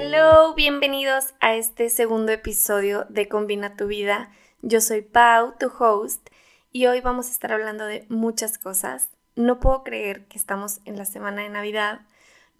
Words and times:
Hello, 0.00 0.54
bienvenidos 0.54 1.34
a 1.40 1.56
este 1.56 1.90
segundo 1.90 2.30
episodio 2.30 3.06
de 3.08 3.26
Combina 3.28 3.74
tu 3.74 3.88
vida. 3.88 4.30
Yo 4.62 4.80
soy 4.80 5.02
Pau, 5.02 5.54
tu 5.58 5.72
host, 5.76 6.28
y 6.70 6.86
hoy 6.86 7.00
vamos 7.00 7.26
a 7.26 7.32
estar 7.32 7.50
hablando 7.52 7.84
de 7.84 8.06
muchas 8.08 8.58
cosas. 8.58 9.10
No 9.34 9.58
puedo 9.58 9.82
creer 9.82 10.28
que 10.28 10.38
estamos 10.38 10.78
en 10.84 10.96
la 10.98 11.04
semana 11.04 11.42
de 11.42 11.48
Navidad. 11.48 12.02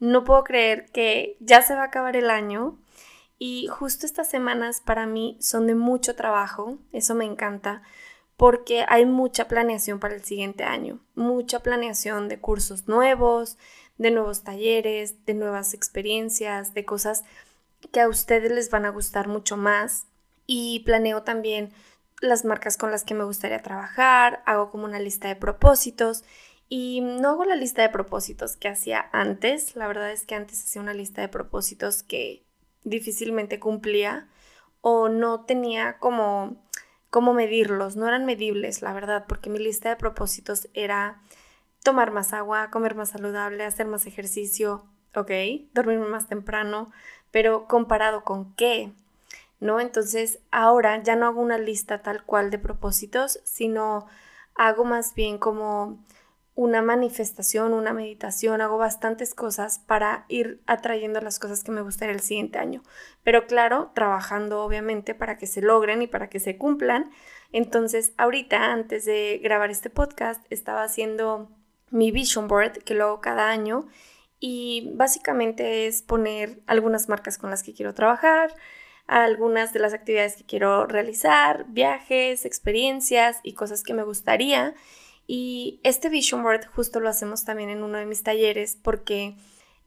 No 0.01 0.25
puedo 0.25 0.43
creer 0.43 0.87
que 0.91 1.37
ya 1.39 1.63
se 1.63 1.77
va 1.77 1.83
a 1.83 1.87
acabar 1.87 2.17
el 2.17 2.29
año. 2.29 2.77
Y 3.39 3.69
justo 3.69 4.05
estas 4.05 4.29
semanas 4.29 4.83
para 4.85 5.07
mí 5.07 5.39
son 5.41 5.69
de 5.69 5.77
mucho 5.77 6.17
trabajo. 6.17 6.79
Eso 6.91 7.15
me 7.15 7.25
encanta 7.25 7.83
porque 8.37 8.85
hay 8.89 9.07
mucha 9.07 9.47
planeación 9.47 10.01
para 10.01 10.17
el 10.17 10.25
siguiente 10.25 10.65
año. 10.65 10.99
Mucha 11.15 11.61
planeación 11.61 12.29
de 12.29 12.41
cursos 12.41 12.89
nuevos, 12.89 13.59
de 13.99 14.11
nuevos 14.11 14.43
talleres, 14.43 15.25
de 15.27 15.35
nuevas 15.35 15.75
experiencias, 15.75 16.73
de 16.75 16.85
cosas 16.85 17.25
que 17.93 18.01
a 18.01 18.09
ustedes 18.09 18.51
les 18.51 18.71
van 18.71 18.87
a 18.87 18.91
gustar 18.91 19.29
mucho 19.29 19.57
más. 19.57 20.07
Y 20.47 20.81
planeo 20.81 21.23
también 21.23 21.71
las 22.21 22.45
marcas 22.45 22.77
con 22.77 22.91
las 22.91 23.05
que 23.05 23.15
me 23.15 23.25
gustaría 23.25 23.63
trabajar, 23.63 24.43
hago 24.47 24.71
como 24.71 24.85
una 24.85 24.99
lista 24.99 25.29
de 25.29 25.37
propósitos 25.37 26.25
y 26.69 27.01
no 27.01 27.31
hago 27.31 27.45
la 27.45 27.57
lista 27.57 27.83
de 27.83 27.89
propósitos 27.89 28.57
que 28.57 28.69
hacía 28.69 29.09
antes. 29.13 29.77
La 29.77 29.87
verdad 29.87 30.11
es 30.11 30.27
que 30.27 30.35
antes 30.35 30.63
hacía 30.63 30.83
una 30.83 30.95
lista 30.95 31.21
de 31.21 31.29
propósitos 31.29 32.03
que 32.03 32.45
difícilmente 32.85 33.61
cumplía 33.61 34.29
o 34.81 35.09
no 35.09 35.45
tenía 35.45 35.99
como 35.99 36.57
cómo 37.11 37.33
medirlos, 37.33 37.97
no 37.97 38.07
eran 38.07 38.27
medibles, 38.27 38.83
la 38.83 38.93
verdad, 38.93 39.25
porque 39.27 39.51
mi 39.51 39.59
lista 39.59 39.89
de 39.89 39.97
propósitos 39.97 40.69
era 40.75 41.23
tomar 41.83 42.11
más 42.11 42.33
agua, 42.33 42.71
comer 42.71 42.95
más 42.95 43.11
saludable, 43.11 43.65
hacer 43.65 43.87
más 43.87 44.07
ejercicio, 44.07 44.85
ok, 45.15 45.31
dormirme 45.73 46.07
más 46.07 46.29
temprano, 46.29 46.91
pero 47.31 47.67
comparado 47.67 48.25
con 48.25 48.55
qué, 48.55 48.93
¿no? 49.61 49.81
Entonces 49.81 50.41
ahora 50.51 51.03
ya 51.03 51.17
no 51.17 51.27
hago 51.27 51.41
una 51.41 51.59
lista 51.59 52.03
tal 52.03 52.25
cual 52.25 52.51
de 52.51 52.59
propósitos, 52.59 53.41
sino 53.45 54.07
hago 54.55 54.85
más 54.85 55.15
bien 55.15 55.39
como 55.39 56.05
una 56.59 56.83
manifestación, 56.83 57.73
una 57.73 57.93
meditación, 57.93 58.61
hago 58.61 58.79
bastantes 58.79 59.33
cosas 59.33 59.79
para 59.79 60.25
ir 60.27 60.61
atrayendo 60.67 61.21
las 61.21 61.39
cosas 61.39 61.63
que 61.63 61.71
me 61.71 61.83
gustaría 61.83 62.13
el 62.13 62.21
siguiente 62.21 62.59
año. 62.59 62.83
Pero 63.23 63.47
claro, 63.47 63.93
trabajando 63.95 64.65
obviamente 64.65 65.15
para 65.15 65.39
que 65.39 65.47
se 65.47 65.63
logren 65.63 66.03
y 66.03 66.09
para 66.09 66.29
que 66.29 66.41
se 66.41 66.59
cumplan. 66.59 67.13
Entonces, 67.53 68.13
ahorita, 68.17 68.73
antes 68.73 69.05
de 69.05 69.39
grabar 69.41 69.71
este 69.71 69.89
podcast, 69.89 70.45
estaba 70.51 70.83
haciendo 70.83 71.49
mi 71.91 72.11
vision 72.11 72.49
board, 72.49 72.83
que 72.85 72.95
lo 72.95 73.05
hago 73.05 73.21
cada 73.21 73.51
año, 73.51 73.87
y 74.41 74.91
básicamente 74.95 75.87
es 75.87 76.03
poner 76.03 76.61
algunas 76.67 77.09
marcas 77.09 77.39
con 77.39 77.51
las 77.51 77.63
que 77.63 77.75
quiero 77.75 77.95
trabajar, 77.95 78.55
algunas 79.07 79.73
de 79.73 79.81
las 79.81 79.95
actividades 79.95 80.37
que 80.37 80.45
quiero 80.45 80.87
realizar, 80.87 81.65
viajes, 81.69 82.45
experiencias 82.45 83.39
y 83.43 83.55
cosas 83.55 83.83
que 83.83 83.95
me 83.95 84.05
gustaría. 84.05 84.75
Y 85.27 85.81
este 85.83 86.09
vision 86.09 86.43
board 86.43 86.67
justo 86.67 87.01
lo 87.01 87.09
hacemos 87.09 87.45
también 87.45 87.71
en 87.71 87.83
uno 87.83 87.99
de 87.99 88.07
mis 88.07 88.23
talleres 88.23 88.79
porque 88.81 89.37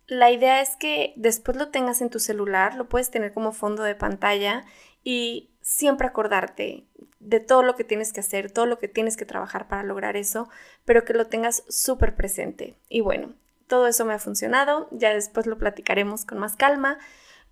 la 0.08 0.31
idea 0.31 0.61
es 0.61 0.75
que 0.75 1.13
después 1.15 1.55
lo 1.55 1.69
tengas 1.69 2.02
en 2.02 2.09
tu 2.09 2.19
celular, 2.19 2.75
lo 2.75 2.89
puedes 2.89 3.11
tener 3.11 3.33
como 3.33 3.53
fondo 3.53 3.83
de 3.83 3.95
pantalla 3.95 4.65
y 5.03 5.50
siempre 5.62 6.08
acordarte 6.08 6.86
de 7.20 7.40
todo 7.40 7.64
lo 7.64 7.76
que 7.76 7.84
tienes 7.84 8.14
que 8.14 8.20
hacer, 8.20 8.52
todo 8.52 8.66
lo 8.66 8.80
que 8.80 8.88
tienes 8.88 9.16
que 9.16 9.26
trabajar 9.26 9.67
para 9.67 9.84
lograr 9.84 10.17
eso, 10.17 10.50
pero 10.86 11.06
que 11.06 11.14
lo 11.14 11.28
tengas 11.28 11.64
súper 11.70 12.16
presente. 12.16 12.76
Y 12.90 13.02
bueno, 13.02 13.34
todo 13.67 13.88
eso 13.88 14.06
me 14.06 14.14
ha 14.14 14.20
funcionado, 14.20 14.88
ya 14.92 15.14
después 15.14 15.45
lo 15.45 15.58
platicaremos 15.58 16.26
con 16.26 16.39
más 16.39 16.56
calma, 16.56 16.98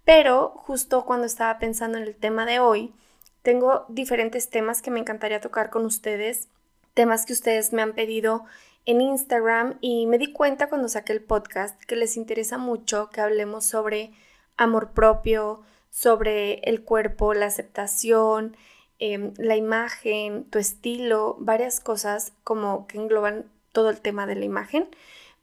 pero 0.03 0.49
justo 0.49 1.05
cuando 1.05 1.27
estaba 1.27 1.59
pensando 1.59 1.97
en 1.97 2.03
el 2.03 2.15
tema 2.15 2.45
de 2.45 2.59
hoy, 2.59 2.93
tengo 3.41 3.85
diferentes 3.89 4.49
temas 4.49 4.81
que 4.81 4.91
me 4.91 4.99
encantaría 4.99 5.39
tocar 5.39 5.69
con 5.69 5.85
ustedes, 5.85 6.49
temas 6.93 7.25
que 7.25 7.33
ustedes 7.33 7.71
me 7.71 7.81
han 7.81 7.93
pedido 7.93 8.45
en 8.85 9.01
Instagram 9.01 9.77
y 9.81 10.07
me 10.07 10.17
di 10.17 10.33
cuenta 10.33 10.67
cuando 10.67 10.89
saqué 10.89 11.13
el 11.13 11.23
podcast 11.23 11.79
que 11.83 11.95
les 11.95 12.17
interesa 12.17 12.57
mucho 12.57 13.09
que 13.11 13.21
hablemos 13.21 13.65
sobre 13.65 14.11
amor 14.57 14.91
propio, 14.91 15.61
sobre 15.89 16.59
el 16.69 16.83
cuerpo, 16.83 17.33
la 17.33 17.47
aceptación, 17.47 18.55
em, 18.99 19.33
la 19.37 19.55
imagen, 19.55 20.45
tu 20.45 20.59
estilo, 20.59 21.37
varias 21.39 21.79
cosas 21.79 22.33
como 22.43 22.87
que 22.87 22.97
engloban 22.97 23.45
todo 23.71 23.89
el 23.89 24.01
tema 24.01 24.25
de 24.25 24.35
la 24.35 24.45
imagen, 24.45 24.87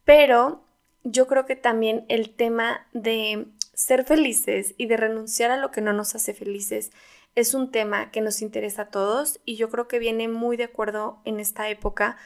pero 0.05 0.63
yo 1.05 1.27
creo 1.27 1.47
que 1.47 1.57
también 1.57 2.05
el 2.09 2.35
tema 2.35 2.87
de 2.93 3.47
ser 3.75 4.05
felices 4.05 4.75
y 4.77 4.87
de 4.87 4.97
renunciar 4.97 5.51
a 5.51 5.57
lo 5.57 5.71
que 5.71 5.81
no 5.81 5.93
nos 5.93 6.15
hace 6.15 6.35
felices 6.35 6.91
es 7.37 7.53
un 7.53 7.71
tema 7.71 8.11
que 8.11 8.23
nos 8.23 8.41
interesa 8.43 8.83
a 8.83 8.91
todos 8.91 9.39
y 9.45 9.57
yo 9.57 9.69
creo 9.69 9.87
que 9.87 9.99
viene 9.99 10.27
muy 10.27 10.57
de 10.57 10.65
acuerdo 10.65 11.21
en 11.25 11.39
esta 11.39 11.69
época 11.69 12.17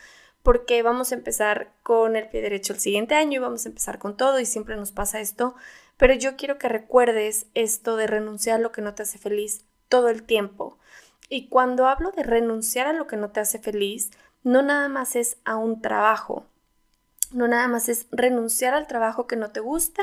porque 0.43 0.83
vamos 0.83 1.13
a 1.13 1.17
empezar 1.17 1.73
con 1.83 2.17
el 2.17 2.29
pie 2.29 2.41
derecho 2.43 2.73
el 2.73 2.81
siguiente 2.81 3.15
año 3.15 3.37
y 3.37 3.43
vamos 3.43 3.67
a 3.67 3.69
empezar 3.69 3.99
con 3.99 4.17
todo 4.17 4.41
y 4.41 4.47
siempre 4.47 4.77
nos 4.77 4.93
pasa 4.93 5.21
esto, 5.21 5.55
pero 5.97 6.15
yo 6.15 6.37
quiero 6.37 6.59
que 6.59 6.69
recuerdes 6.69 7.47
esto 7.55 7.97
de 7.97 8.07
renunciar 8.07 8.57
a 8.57 8.63
lo 8.63 8.73
que 8.73 8.83
no 8.83 8.95
te 8.95 9.03
hace 9.03 9.19
feliz 9.19 9.65
todo 9.89 10.09
el 10.09 10.23
tiempo. 10.23 10.79
Y 11.29 11.49
cuando 11.49 11.87
hablo 11.87 12.11
de 12.11 12.23
renunciar 12.23 12.87
a 12.87 12.93
lo 12.93 13.07
que 13.07 13.17
no 13.17 13.31
te 13.31 13.41
hace 13.41 13.59
feliz, 13.59 14.11
no 14.43 14.63
nada 14.63 14.89
más 14.89 15.15
es 15.15 15.37
a 15.45 15.57
un 15.57 15.83
trabajo, 15.83 16.47
no 17.33 17.47
nada 17.47 17.69
más 17.69 17.89
es 17.89 18.07
renunciar 18.11 18.75
al 18.75 18.87
trabajo 18.87 19.27
que 19.27 19.37
no 19.37 19.51
te 19.51 19.61
gusta 19.61 20.03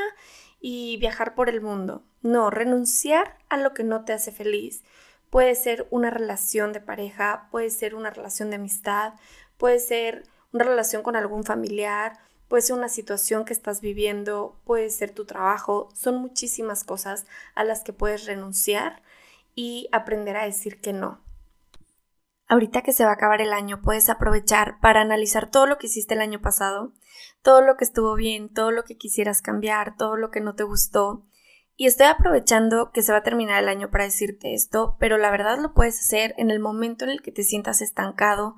y 0.59 0.97
viajar 0.97 1.35
por 1.35 1.49
el 1.49 1.61
mundo. 1.61 2.03
No, 2.21 2.49
renunciar 2.49 3.37
a 3.49 3.57
lo 3.57 3.73
que 3.73 3.83
no 3.83 4.05
te 4.05 4.13
hace 4.13 4.31
feliz. 4.31 4.83
Puede 5.29 5.55
ser 5.55 5.87
una 5.89 6.09
relación 6.09 6.71
de 6.71 6.79
pareja, 6.79 7.47
puede 7.51 7.69
ser 7.69 7.95
una 7.95 8.09
relación 8.09 8.49
de 8.49 8.55
amistad, 8.55 9.13
puede 9.57 9.79
ser 9.79 10.23
una 10.53 10.63
relación 10.63 11.03
con 11.03 11.15
algún 11.15 11.43
familiar, 11.43 12.19
puede 12.47 12.61
ser 12.61 12.75
una 12.75 12.89
situación 12.89 13.45
que 13.45 13.53
estás 13.53 13.81
viviendo, 13.81 14.59
puede 14.63 14.89
ser 14.89 15.11
tu 15.11 15.25
trabajo, 15.25 15.89
son 15.93 16.17
muchísimas 16.17 16.83
cosas 16.83 17.25
a 17.55 17.63
las 17.63 17.83
que 17.83 17.93
puedes 17.93 18.25
renunciar 18.25 19.01
y 19.55 19.89
aprender 19.91 20.37
a 20.37 20.45
decir 20.45 20.79
que 20.79 20.93
no. 20.93 21.21
Ahorita 22.47 22.81
que 22.81 22.93
se 22.93 23.03
va 23.03 23.11
a 23.11 23.13
acabar 23.15 23.41
el 23.41 23.51
año, 23.51 23.81
puedes 23.81 24.09
aprovechar 24.09 24.79
para 24.79 25.01
analizar 25.01 25.51
todo 25.51 25.65
lo 25.65 25.77
que 25.77 25.87
hiciste 25.87 26.13
el 26.13 26.21
año 26.21 26.41
pasado, 26.41 26.93
todo 27.41 27.61
lo 27.61 27.75
que 27.75 27.83
estuvo 27.83 28.15
bien, 28.15 28.53
todo 28.53 28.71
lo 28.71 28.83
que 28.83 28.97
quisieras 28.97 29.41
cambiar, 29.41 29.97
todo 29.97 30.15
lo 30.15 30.31
que 30.31 30.39
no 30.39 30.55
te 30.55 30.63
gustó. 30.63 31.25
Y 31.75 31.87
estoy 31.87 32.07
aprovechando 32.07 32.91
que 32.91 33.01
se 33.01 33.11
va 33.11 33.19
a 33.19 33.23
terminar 33.23 33.61
el 33.61 33.69
año 33.69 33.91
para 33.91 34.05
decirte 34.05 34.53
esto, 34.53 34.95
pero 34.97 35.17
la 35.17 35.29
verdad 35.29 35.59
lo 35.59 35.73
puedes 35.73 35.99
hacer 35.99 36.33
en 36.37 36.49
el 36.49 36.59
momento 36.59 37.03
en 37.03 37.11
el 37.11 37.21
que 37.21 37.33
te 37.33 37.43
sientas 37.43 37.81
estancado, 37.81 38.55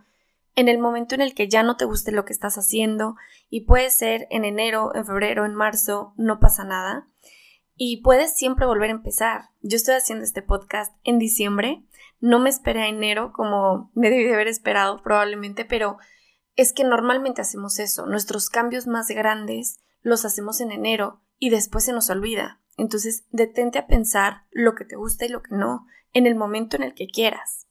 en 0.56 0.68
el 0.68 0.80
momento 0.80 1.16
en 1.16 1.22
el 1.22 1.34
que 1.34 1.48
ya 1.48 1.64
no 1.64 1.78
te 1.78 1.86
guste 1.86 2.12
lo 2.12 2.26
que 2.26 2.34
estás 2.34 2.58
haciendo 2.58 3.16
y 3.50 3.62
puede 3.62 3.90
ser 3.90 4.28
en 4.30 4.46
enero, 4.46 4.94
en 4.96 5.06
febrero, 5.06 5.46
en 5.46 5.56
marzo, 5.56 6.14
no 6.18 6.40
pasa 6.40 6.64
nada. 6.64 7.08
Y 7.76 8.02
puedes 8.02 8.36
siempre 8.36 8.66
volver 8.66 8.90
a 8.90 8.94
empezar. 8.94 9.50
Yo 9.62 9.78
estoy 9.78 9.96
haciendo 9.96 10.26
este 10.26 10.42
podcast 10.42 10.94
en 11.04 11.18
diciembre, 11.18 11.84
no 12.20 12.40
me 12.40 12.50
esperé 12.50 12.84
a 12.84 12.88
enero 12.88 13.32
como 13.32 13.92
me 13.94 14.10
debí 14.10 14.26
de 14.26 14.34
haber 14.34 14.48
esperado 14.48 15.02
probablemente, 15.02 15.64
pero 15.64 15.98
es 16.56 16.74
que 16.74 16.84
normalmente 16.84 17.42
hacemos 17.42 17.80
eso. 17.80 18.06
Nuestros 18.06 18.50
cambios 18.50 18.86
más 18.86 19.08
grandes 19.08 19.80
los 20.02 20.26
hacemos 20.26 20.60
en 20.60 20.72
enero 20.72 21.22
y 21.38 21.50
después 21.50 21.86
se 21.86 21.94
nos 21.94 22.10
olvida. 22.10 22.60
Entonces, 22.76 23.26
detente 23.32 23.80
a 23.80 23.88
pensar 23.88 24.44
lo 24.52 24.76
que 24.76 24.86
te 24.86 24.98
gusta 24.98 25.26
y 25.26 25.30
lo 25.30 25.42
que 25.42 25.56
no 25.56 25.86
en 26.14 26.28
el 26.28 26.36
momento 26.36 26.76
en 26.76 26.84
el 26.84 26.94
que 26.94 27.08
quieras. 27.08 27.69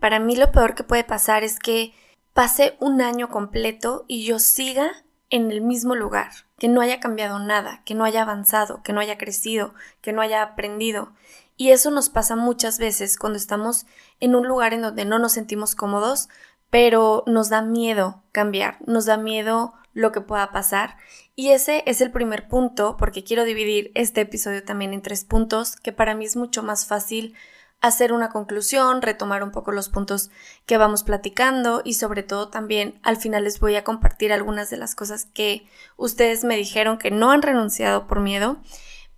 Para 0.00 0.20
mí 0.20 0.36
lo 0.36 0.52
peor 0.52 0.74
que 0.74 0.84
puede 0.84 1.04
pasar 1.04 1.44
es 1.44 1.58
que 1.58 1.94
pase 2.32 2.76
un 2.80 3.00
año 3.00 3.28
completo 3.28 4.04
y 4.06 4.24
yo 4.24 4.38
siga 4.38 4.92
en 5.30 5.50
el 5.50 5.60
mismo 5.60 5.94
lugar, 5.94 6.30
que 6.58 6.68
no 6.68 6.80
haya 6.80 7.00
cambiado 7.00 7.38
nada, 7.38 7.82
que 7.84 7.94
no 7.94 8.04
haya 8.04 8.22
avanzado, 8.22 8.82
que 8.82 8.92
no 8.92 9.00
haya 9.00 9.18
crecido, 9.18 9.74
que 10.00 10.12
no 10.12 10.22
haya 10.22 10.42
aprendido. 10.42 11.12
Y 11.56 11.70
eso 11.70 11.90
nos 11.90 12.08
pasa 12.08 12.36
muchas 12.36 12.78
veces 12.78 13.18
cuando 13.18 13.36
estamos 13.36 13.86
en 14.20 14.34
un 14.34 14.46
lugar 14.46 14.72
en 14.72 14.82
donde 14.82 15.04
no 15.04 15.18
nos 15.18 15.32
sentimos 15.32 15.74
cómodos, 15.74 16.28
pero 16.70 17.24
nos 17.26 17.48
da 17.48 17.62
miedo 17.62 18.22
cambiar, 18.32 18.78
nos 18.86 19.06
da 19.06 19.16
miedo 19.16 19.74
lo 19.92 20.12
que 20.12 20.20
pueda 20.20 20.52
pasar. 20.52 20.96
Y 21.34 21.50
ese 21.50 21.82
es 21.86 22.00
el 22.00 22.12
primer 22.12 22.48
punto, 22.48 22.96
porque 22.96 23.24
quiero 23.24 23.44
dividir 23.44 23.90
este 23.94 24.20
episodio 24.20 24.62
también 24.62 24.94
en 24.94 25.02
tres 25.02 25.24
puntos, 25.24 25.76
que 25.76 25.92
para 25.92 26.14
mí 26.14 26.24
es 26.24 26.36
mucho 26.36 26.62
más 26.62 26.86
fácil 26.86 27.34
hacer 27.80 28.12
una 28.12 28.30
conclusión, 28.30 29.02
retomar 29.02 29.42
un 29.42 29.52
poco 29.52 29.70
los 29.70 29.88
puntos 29.88 30.30
que 30.66 30.78
vamos 30.78 31.04
platicando 31.04 31.82
y 31.84 31.94
sobre 31.94 32.22
todo 32.22 32.48
también 32.48 32.98
al 33.02 33.16
final 33.16 33.44
les 33.44 33.60
voy 33.60 33.76
a 33.76 33.84
compartir 33.84 34.32
algunas 34.32 34.68
de 34.70 34.76
las 34.76 34.94
cosas 34.94 35.26
que 35.26 35.68
ustedes 35.96 36.44
me 36.44 36.56
dijeron 36.56 36.98
que 36.98 37.10
no 37.10 37.30
han 37.30 37.42
renunciado 37.42 38.06
por 38.06 38.20
miedo, 38.20 38.58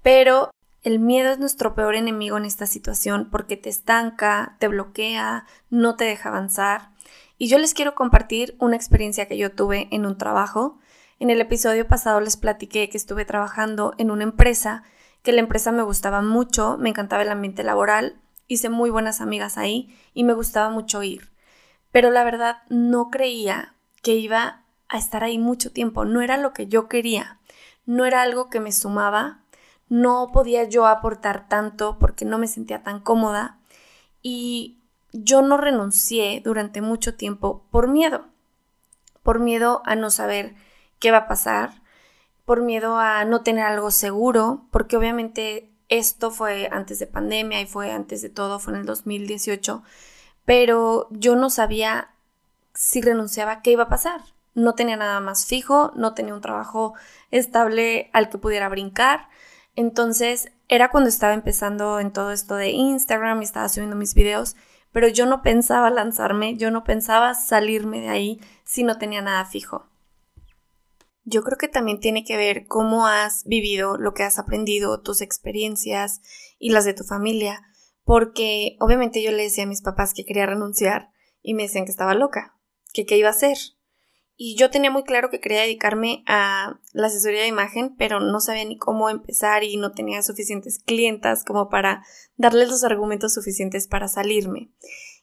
pero 0.03 0.51
el 0.83 0.99
miedo 0.99 1.31
es 1.31 1.39
nuestro 1.39 1.75
peor 1.75 1.95
enemigo 1.95 2.37
en 2.37 2.45
esta 2.45 2.67
situación 2.67 3.29
porque 3.31 3.57
te 3.57 3.69
estanca, 3.69 4.57
te 4.59 4.69
bloquea, 4.69 5.47
no 5.71 5.97
te 5.97 6.05
deja 6.05 6.29
avanzar. 6.29 6.91
Y 7.39 7.49
yo 7.49 7.59
les 7.59 7.75
quiero 7.75 7.95
compartir 7.95 8.57
una 8.59 8.77
experiencia 8.77 9.27
que 9.27 9.39
yo 9.39 9.53
tuve 9.53 9.89
en 9.91 10.05
un 10.05 10.19
trabajo. 10.19 10.79
En 11.19 11.31
el 11.31 11.41
episodio 11.41 11.87
pasado 11.87 12.21
les 12.21 12.37
platiqué 12.37 12.89
que 12.89 12.97
estuve 12.99 13.25
trabajando 13.25 13.95
en 13.99 14.11
una 14.11 14.25
empresa 14.25 14.83
que 15.23 15.33
la 15.33 15.41
empresa 15.41 15.71
me 15.73 15.83
gustaba 15.83 16.23
mucho, 16.23 16.79
me 16.79 16.89
encantaba 16.89 17.23
el 17.23 17.29
ambiente 17.29 17.63
laboral, 17.63 18.17
hice 18.55 18.69
muy 18.69 18.91
buenas 18.91 19.21
amigas 19.21 19.59
ahí 19.59 19.97
y 20.13 20.25
me 20.25 20.33
gustaba 20.33 20.71
mucho 20.71 21.03
ir. 21.03 21.31
Pero 21.93 22.11
la 22.11 22.25
verdad 22.25 22.63
no 22.69 23.11
creía 23.11 23.75
que 24.03 24.15
iba 24.15 24.65
a 24.89 24.99
estar 24.99 25.23
ahí 25.25 25.39
mucho 25.39 25.73
tiempo, 25.73 26.05
no 26.05 26.21
era 26.21 26.37
lo 26.37 26.53
que 26.53 26.67
yo 26.67 26.89
quería, 26.89 27.39
no 27.87 28.05
era 28.05 28.23
algo 28.23 28.51
que 28.51 28.61
me 28.61 28.73
sumaba, 28.73 29.41
no 29.89 30.31
podía 30.33 30.65
yo 30.65 30.87
aportar 30.87 31.49
tanto 31.49 31.99
porque 31.99 32.25
no 32.25 32.39
me 32.39 32.49
sentía 32.49 32.83
tan 32.83 33.01
cómoda. 33.01 33.59
Y 34.23 34.79
yo 35.13 35.43
no 35.43 35.57
renuncié 35.57 36.41
durante 36.45 36.81
mucho 36.81 37.17
tiempo 37.17 37.67
por 37.71 37.89
miedo, 37.89 38.27
por 39.23 39.41
miedo 39.41 39.83
a 39.85 39.97
no 39.97 40.11
saber 40.11 40.55
qué 40.99 41.11
va 41.11 41.19
a 41.19 41.29
pasar, 41.29 41.83
por 42.45 42.63
miedo 42.63 42.99
a 42.99 43.25
no 43.25 43.43
tener 43.43 43.65
algo 43.65 43.91
seguro, 43.91 44.67
porque 44.71 44.97
obviamente 44.97 45.70
esto 45.91 46.31
fue 46.31 46.69
antes 46.73 46.99
de 47.01 47.07
pandemia 47.07 47.61
y 47.61 47.67
fue 47.67 47.93
antes 47.93 48.23
de 48.23 48.31
todo, 48.31 48.59
fue 48.59 48.73
en 48.73 48.81
el 48.81 48.87
2018, 48.87 49.83
pero 50.47 51.09
yo 51.11 51.37
no 51.37 51.51
sabía 51.51 52.15
si 52.73 53.03
renunciaba 53.03 53.61
qué 53.61 53.73
iba 53.73 53.85
a 53.85 53.89
pasar. 53.89 54.23
No 54.55 54.75
tenía 54.75 54.97
nada 54.97 55.21
más 55.21 55.47
fijo, 55.47 55.93
no 55.97 56.15
tenía 56.15 56.35
un 56.35 56.41
trabajo 56.41 56.95
estable 57.31 58.09
al 58.13 58.31
que 58.31 58.39
pudiera 58.39 58.69
brincar. 58.69 59.29
Entonces 59.77 60.51
era 60.69 60.91
cuando 60.91 61.09
estaba 61.09 61.35
empezando 61.35 62.01
en 62.01 62.13
todo 62.13 62.31
esto 62.33 62.55
de 62.55 62.71
Instagram 62.71 63.43
y 63.43 63.45
estaba 63.45 63.69
subiendo 63.69 63.97
mis 63.97 64.15
videos, 64.15 64.57
pero 64.93 65.09
yo 65.09 65.27
no 65.27 65.43
pensaba 65.43 65.91
lanzarme, 65.91 66.57
yo 66.57 66.71
no 66.71 66.85
pensaba 66.85 67.35
salirme 67.35 68.01
de 68.01 68.09
ahí 68.09 68.41
si 68.65 68.85
no 68.85 68.99
tenía 68.99 69.23
nada 69.23 69.45
fijo. 69.45 69.90
Yo 71.25 71.43
creo 71.43 71.59
que 71.59 71.69
también 71.69 72.01
tiene 72.01 72.25
que 72.25 72.37
ver 72.37 72.67
cómo 72.67 73.07
has 73.07 73.45
vivido, 73.45 73.97
lo 73.97 74.15
que 74.15 74.23
has 74.23 74.39
aprendido, 74.39 75.03
tus 75.03 75.21
experiencias 75.21 76.21
y 76.59 76.71
las 76.71 76.85
de 76.85 76.95
tu 76.95 77.05
familia, 77.05 77.63
porque 78.05 78.77
obviamente 78.81 79.23
yo 79.23 79.31
le 79.31 79.43
decía 79.43 79.65
a 79.65 79.69
mis 79.69 79.83
papás 79.83 80.15
que 80.15 80.25
quería 80.25 80.47
renunciar 80.47 81.11
y 81.43 81.55
me 81.55 81.65
decían 81.65 81.85
que 81.85 81.91
estaba 81.91 82.15
loca, 82.15 82.59
que 82.93 83.07
qué 83.07 83.17
iba 83.17 83.29
a 83.29 83.33
hacer. 83.33 83.57
Y 84.43 84.57
yo 84.57 84.71
tenía 84.71 84.91
muy 84.91 85.05
claro 85.05 85.29
que 85.29 85.39
quería 85.39 85.61
dedicarme 85.61 86.25
a 86.27 86.81
la 86.95 87.09
asesoría 87.09 87.43
de 87.43 87.49
imagen, 87.49 87.95
pero 87.99 88.21
no 88.21 88.41
sabía 88.41 88.65
ni 88.65 88.79
cómo 88.79 89.11
empezar 89.11 89.65
y 89.65 89.77
no 89.77 89.93
tenía 89.93 90.23
suficientes 90.23 90.79
clientas 90.79 91.45
como 91.45 91.69
para 91.69 92.03
darles 92.37 92.71
los 92.71 92.83
argumentos 92.83 93.35
suficientes 93.35 93.87
para 93.87 94.09
salirme. 94.09 94.73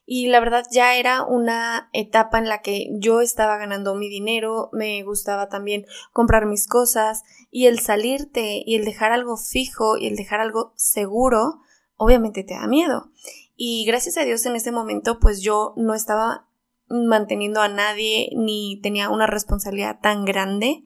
Y 0.10 0.28
la 0.28 0.40
verdad 0.40 0.66
ya 0.72 0.96
era 0.96 1.24
una 1.24 1.90
etapa 1.92 2.40
en 2.40 2.48
la 2.48 2.62
que 2.62 2.88
yo 2.94 3.20
estaba 3.20 3.58
ganando 3.58 3.94
mi 3.94 4.08
dinero, 4.08 4.70
me 4.72 5.04
gustaba 5.04 5.50
también 5.50 5.86
comprar 6.14 6.46
mis 6.46 6.66
cosas 6.66 7.24
y 7.52 7.66
el 7.68 7.80
salirte 7.82 8.64
y 8.66 8.76
el 8.76 8.86
dejar 8.86 9.12
algo 9.12 9.36
fijo 9.36 9.98
y 9.98 10.08
el 10.08 10.16
dejar 10.16 10.40
algo 10.40 10.72
seguro, 10.78 11.60
obviamente 11.98 12.46
te 12.46 12.54
da 12.54 12.68
miedo. 12.68 13.12
Y 13.58 13.84
gracias 13.86 14.16
a 14.18 14.24
Dios 14.24 14.46
en 14.46 14.56
ese 14.56 14.72
momento 14.72 15.20
pues 15.20 15.42
yo 15.42 15.74
no 15.76 15.94
estaba 15.94 16.48
manteniendo 16.90 17.60
a 17.62 17.68
nadie 17.68 18.30
ni 18.34 18.80
tenía 18.82 19.10
una 19.10 19.28
responsabilidad 19.28 20.00
tan 20.02 20.24
grande. 20.24 20.86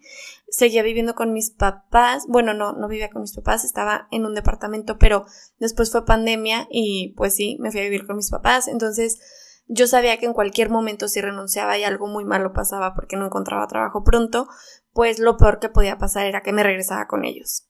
Seguía 0.52 0.84
viviendo 0.84 1.16
con 1.16 1.32
mis 1.34 1.50
papás. 1.50 2.26
Bueno, 2.28 2.54
no, 2.54 2.74
no 2.74 2.88
vivía 2.88 3.10
con 3.10 3.22
mis 3.22 3.34
papás, 3.34 3.64
estaba 3.64 4.08
en 4.12 4.26
un 4.26 4.36
departamento, 4.36 5.00
pero 5.00 5.26
después 5.58 5.92
fue 5.92 6.06
pandemia 6.06 6.68
y 6.70 7.14
pues 7.16 7.34
sí, 7.34 7.58
me 7.60 7.72
fui 7.72 7.80
a 7.80 7.86
vivir 7.86 8.06
con 8.06 8.18
mis 8.18 8.30
papás. 8.30 8.68
Entonces 8.68 9.20
yo 9.68 9.88
sabía 9.88 10.18
que 10.18 10.26
en 10.26 10.34
cualquier 10.34 10.70
momento 10.70 11.08
si 11.08 11.22
renunciaba 11.22 11.78
y 11.78 11.86
algo 11.86 12.06
muy 12.08 12.26
malo 12.26 12.52
pasaba 12.52 12.94
porque 12.94 13.16
no 13.16 13.26
encontraba 13.26 13.66
trabajo 13.68 14.04
pronto, 14.04 14.50
pues 14.92 15.20
lo 15.20 15.38
peor 15.38 15.60
que 15.60 15.70
podía 15.70 15.98
pasar 15.98 16.26
era 16.26 16.44
que 16.44 16.52
me 16.52 16.64
regresaba 16.64 17.08
con 17.08 17.24
ellos. 17.24 17.68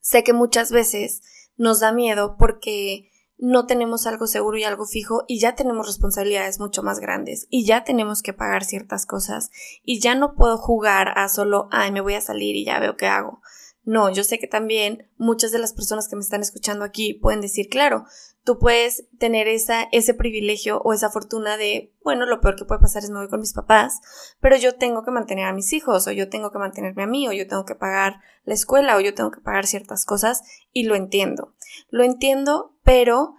Sé 0.00 0.24
que 0.24 0.32
muchas 0.32 0.72
veces 0.72 1.20
nos 1.56 1.80
da 1.80 1.92
miedo 1.92 2.36
porque 2.38 3.11
no 3.44 3.66
tenemos 3.66 4.06
algo 4.06 4.28
seguro 4.28 4.56
y 4.56 4.62
algo 4.62 4.86
fijo 4.86 5.24
y 5.26 5.40
ya 5.40 5.56
tenemos 5.56 5.88
responsabilidades 5.88 6.60
mucho 6.60 6.84
más 6.84 7.00
grandes 7.00 7.48
y 7.50 7.64
ya 7.64 7.82
tenemos 7.82 8.22
que 8.22 8.32
pagar 8.32 8.64
ciertas 8.64 9.04
cosas 9.04 9.50
y 9.84 9.98
ya 9.98 10.14
no 10.14 10.36
puedo 10.36 10.56
jugar 10.56 11.18
a 11.18 11.28
solo, 11.28 11.66
ay, 11.72 11.90
me 11.90 12.00
voy 12.00 12.14
a 12.14 12.20
salir 12.20 12.54
y 12.54 12.64
ya 12.64 12.78
veo 12.78 12.96
qué 12.96 13.06
hago. 13.06 13.42
No, 13.82 14.12
yo 14.12 14.22
sé 14.22 14.38
que 14.38 14.46
también 14.46 15.10
muchas 15.16 15.50
de 15.50 15.58
las 15.58 15.72
personas 15.72 16.06
que 16.06 16.14
me 16.14 16.22
están 16.22 16.40
escuchando 16.40 16.84
aquí 16.84 17.14
pueden 17.14 17.40
decir, 17.40 17.68
claro, 17.68 18.04
tú 18.44 18.58
puedes 18.58 19.06
tener 19.18 19.46
esa, 19.48 19.88
ese 19.92 20.14
privilegio 20.14 20.80
o 20.82 20.92
esa 20.92 21.10
fortuna 21.10 21.56
de, 21.56 21.94
bueno, 22.02 22.26
lo 22.26 22.40
peor 22.40 22.56
que 22.56 22.64
puede 22.64 22.80
pasar 22.80 23.04
es 23.04 23.10
me 23.10 23.18
voy 23.18 23.28
con 23.28 23.40
mis 23.40 23.52
papás, 23.52 24.00
pero 24.40 24.56
yo 24.56 24.74
tengo 24.74 25.04
que 25.04 25.10
mantener 25.10 25.46
a 25.46 25.52
mis 25.52 25.72
hijos, 25.72 26.06
o 26.06 26.10
yo 26.10 26.28
tengo 26.28 26.50
que 26.50 26.58
mantenerme 26.58 27.04
a 27.04 27.06
mí, 27.06 27.28
o 27.28 27.32
yo 27.32 27.46
tengo 27.46 27.64
que 27.64 27.74
pagar 27.74 28.20
la 28.44 28.54
escuela, 28.54 28.96
o 28.96 29.00
yo 29.00 29.14
tengo 29.14 29.30
que 29.30 29.40
pagar 29.40 29.66
ciertas 29.66 30.04
cosas, 30.04 30.42
y 30.72 30.84
lo 30.84 30.96
entiendo. 30.96 31.54
Lo 31.88 32.02
entiendo, 32.02 32.76
pero 32.82 33.34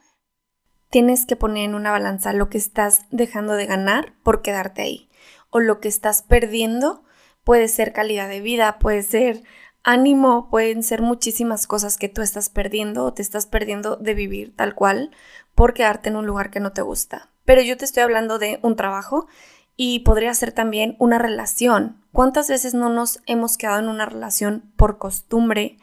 tienes 0.90 1.26
que 1.26 1.36
poner 1.36 1.66
en 1.66 1.76
una 1.76 1.92
balanza 1.92 2.34
lo 2.34 2.50
que 2.50 2.58
estás 2.58 3.06
dejando 3.12 3.54
de 3.54 3.66
ganar 3.66 4.14
por 4.24 4.42
quedarte 4.42 4.84
ahí, 4.84 5.10
o 5.50 5.60
lo 5.60 5.80
que 5.80 5.90
estás 5.90 6.22
perdiendo 6.22 7.04
puede 7.44 7.68
ser 7.68 7.92
calidad 7.92 8.30
de 8.30 8.40
vida, 8.40 8.80
puede 8.80 9.04
ser 9.04 9.44
ánimo 9.84 10.50
pueden 10.50 10.84
ser 10.84 11.02
muchísimas 11.02 11.68
cosas 11.68 11.98
que 11.98 12.10
tú 12.10 12.22
estás 12.22 12.50
perdiendo 12.50 13.06
o 13.06 13.14
te 13.14 13.22
estás 13.22 13.46
perdiendo 13.46 13.98
de 13.98 14.14
vivir 14.14 14.56
tal 14.56 14.76
cual 14.76 15.12
por 15.56 15.74
quedarte 15.74 16.10
en 16.10 16.16
un 16.16 16.26
lugar 16.26 16.50
que 16.50 16.60
no 16.60 16.72
te 16.72 16.82
gusta. 16.82 17.30
Pero 17.46 17.62
yo 17.62 17.78
te 17.78 17.86
estoy 17.86 18.04
hablando 18.04 18.40
de 18.40 18.60
un 18.64 18.76
trabajo 18.76 19.28
y 19.76 20.00
podría 20.00 20.34
ser 20.34 20.52
también 20.52 20.96
una 21.00 21.20
relación. 21.20 22.04
¿Cuántas 22.12 22.50
veces 22.50 22.74
no 22.74 22.90
nos 22.90 23.20
hemos 23.26 23.58
quedado 23.58 23.80
en 23.80 23.90
una 23.90 24.06
relación 24.06 24.72
por 24.78 24.98
costumbre? 24.98 25.78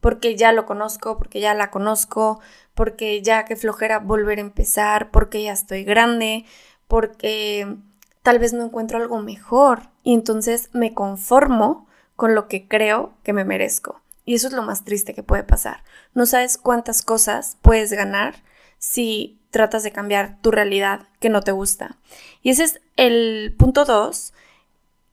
Porque 0.00 0.36
ya 0.36 0.52
lo 0.52 0.66
conozco, 0.66 1.18
porque 1.18 1.40
ya 1.40 1.54
la 1.54 1.70
conozco, 1.70 2.40
porque 2.74 3.22
ya 3.22 3.44
que 3.44 3.56
flojera 3.56 3.98
volver 3.98 4.38
a 4.38 4.42
empezar, 4.42 5.10
porque 5.10 5.42
ya 5.42 5.52
estoy 5.52 5.84
grande, 5.84 6.44
porque 6.88 7.76
tal 8.22 8.38
vez 8.38 8.52
no 8.52 8.64
encuentro 8.64 8.98
algo 8.98 9.20
mejor 9.20 9.90
y 10.02 10.14
entonces 10.14 10.70
me 10.72 10.94
conformo 10.94 11.86
con 12.16 12.34
lo 12.34 12.48
que 12.48 12.68
creo 12.68 13.14
que 13.22 13.32
me 13.32 13.44
merezco. 13.44 14.00
Y 14.24 14.34
eso 14.34 14.48
es 14.48 14.54
lo 14.54 14.62
más 14.62 14.84
triste 14.84 15.14
que 15.14 15.22
puede 15.22 15.44
pasar. 15.44 15.84
No 16.14 16.26
sabes 16.26 16.58
cuántas 16.58 17.02
cosas 17.02 17.58
puedes 17.60 17.92
ganar 17.92 18.42
si 18.78 19.40
tratas 19.50 19.82
de 19.82 19.92
cambiar 19.92 20.38
tu 20.40 20.50
realidad 20.50 21.08
que 21.20 21.28
no 21.28 21.42
te 21.42 21.52
gusta. 21.52 21.98
Y 22.42 22.50
ese 22.50 22.64
es 22.64 22.80
el 22.96 23.54
punto 23.58 23.84
dos, 23.84 24.32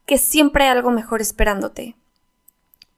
que 0.05 0.17
siempre 0.17 0.63
hay 0.63 0.69
algo 0.71 0.91
mejor 0.91 1.21
esperándote. 1.21 1.95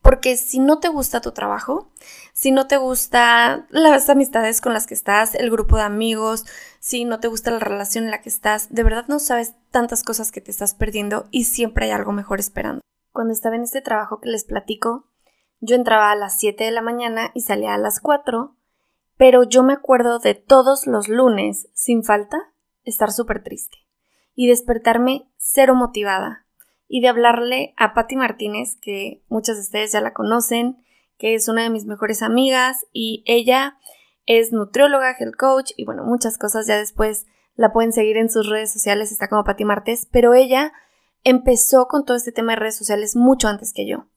Porque 0.01 0.35
si 0.35 0.59
no 0.59 0.79
te 0.79 0.89
gusta 0.89 1.21
tu 1.21 1.31
trabajo, 1.31 1.89
si 2.33 2.51
no 2.51 2.67
te 2.67 2.77
gusta 2.77 3.65
las 3.69 4.09
amistades 4.09 4.59
con 4.59 4.73
las 4.73 4.85
que 4.85 4.93
estás, 4.93 5.33
el 5.33 5.49
grupo 5.49 5.77
de 5.77 5.83
amigos, 5.83 6.45
si 6.79 7.05
no 7.05 7.19
te 7.19 7.29
gusta 7.29 7.51
la 7.51 7.59
relación 7.59 8.05
en 8.05 8.11
la 8.11 8.21
que 8.21 8.29
estás, 8.29 8.67
de 8.69 8.83
verdad 8.83 9.05
no 9.07 9.19
sabes 9.19 9.53
tantas 9.71 10.03
cosas 10.03 10.31
que 10.31 10.41
te 10.41 10.51
estás 10.51 10.73
perdiendo 10.73 11.27
y 11.31 11.45
siempre 11.45 11.85
hay 11.85 11.91
algo 11.91 12.11
mejor 12.11 12.41
esperando. 12.41 12.81
Cuando 13.13 13.31
estaba 13.31 13.55
en 13.55 13.61
este 13.61 13.81
trabajo 13.81 14.19
que 14.19 14.29
les 14.29 14.43
platico, 14.43 15.07
yo 15.59 15.75
entraba 15.75 16.11
a 16.11 16.15
las 16.15 16.39
7 16.39 16.63
de 16.63 16.71
la 16.71 16.81
mañana 16.81 17.29
y 17.35 17.41
salía 17.41 17.75
a 17.75 17.77
las 17.77 18.01
4, 18.01 18.57
pero 19.17 19.43
yo 19.43 19.61
me 19.61 19.73
acuerdo 19.73 20.17
de 20.17 20.33
todos 20.33 20.87
los 20.87 21.07
lunes, 21.07 21.69
sin 21.73 22.03
falta, 22.03 22.51
estar 22.83 23.11
súper 23.11 23.43
triste 23.43 23.77
y 24.33 24.47
despertarme 24.47 25.29
cero 25.37 25.75
motivada 25.75 26.47
y 26.87 27.01
de 27.01 27.07
hablarle 27.07 27.75
a 27.77 27.93
Patti 27.93 28.15
Martínez, 28.15 28.77
que 28.81 29.23
muchas 29.29 29.57
de 29.57 29.61
ustedes 29.61 29.91
ya 29.91 30.01
la 30.01 30.13
conocen, 30.13 30.83
que 31.19 31.35
es 31.35 31.47
una 31.47 31.61
de 31.61 31.69
mis 31.69 31.85
mejores 31.85 32.23
amigas 32.23 32.87
y 32.91 33.23
ella 33.27 33.77
es 34.25 34.51
nutrióloga, 34.51 35.15
health 35.19 35.35
coach 35.37 35.71
y 35.77 35.85
bueno, 35.85 36.03
muchas 36.03 36.39
cosas 36.39 36.65
ya 36.65 36.77
después 36.77 37.27
la 37.55 37.71
pueden 37.71 37.93
seguir 37.93 38.17
en 38.17 38.31
sus 38.31 38.49
redes 38.49 38.73
sociales, 38.73 39.11
está 39.11 39.27
como 39.27 39.43
Patti 39.43 39.65
Martes, 39.65 40.07
pero 40.11 40.33
ella 40.33 40.73
empezó 41.23 41.87
con 41.87 42.05
todo 42.05 42.17
este 42.17 42.31
tema 42.31 42.53
de 42.53 42.59
redes 42.59 42.77
sociales 42.77 43.15
mucho 43.15 43.47
antes 43.47 43.73
que 43.73 43.87
yo. 43.87 44.07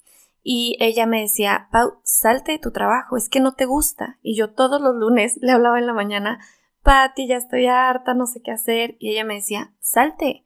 Y 0.43 0.77
ella 0.79 1.07
me 1.07 1.23
decía, 1.23 1.69
Pau, 1.73 2.01
salte 2.05 2.53
de 2.53 2.59
tu 2.59 2.71
trabajo, 2.71 3.17
es 3.17 3.29
que 3.29 3.41
no 3.41 3.55
te 3.55 3.65
gusta. 3.65 4.19
Y 4.23 4.37
yo 4.37 4.53
todos 4.53 4.81
los 4.81 4.95
lunes 4.95 5.37
le 5.41 5.53
hablaba 5.53 5.79
en 5.79 5.87
la 5.87 5.93
mañana, 5.93 6.39
Pati, 6.83 7.27
ya 7.27 7.37
estoy 7.37 7.67
harta, 7.67 8.15
no 8.15 8.27
sé 8.27 8.43
qué 8.43 8.53
hacer. 8.53 8.97
Y 9.01 9.11
ella 9.11 9.25
me 9.25 9.35
decía, 9.35 9.75
salte. 9.81 10.45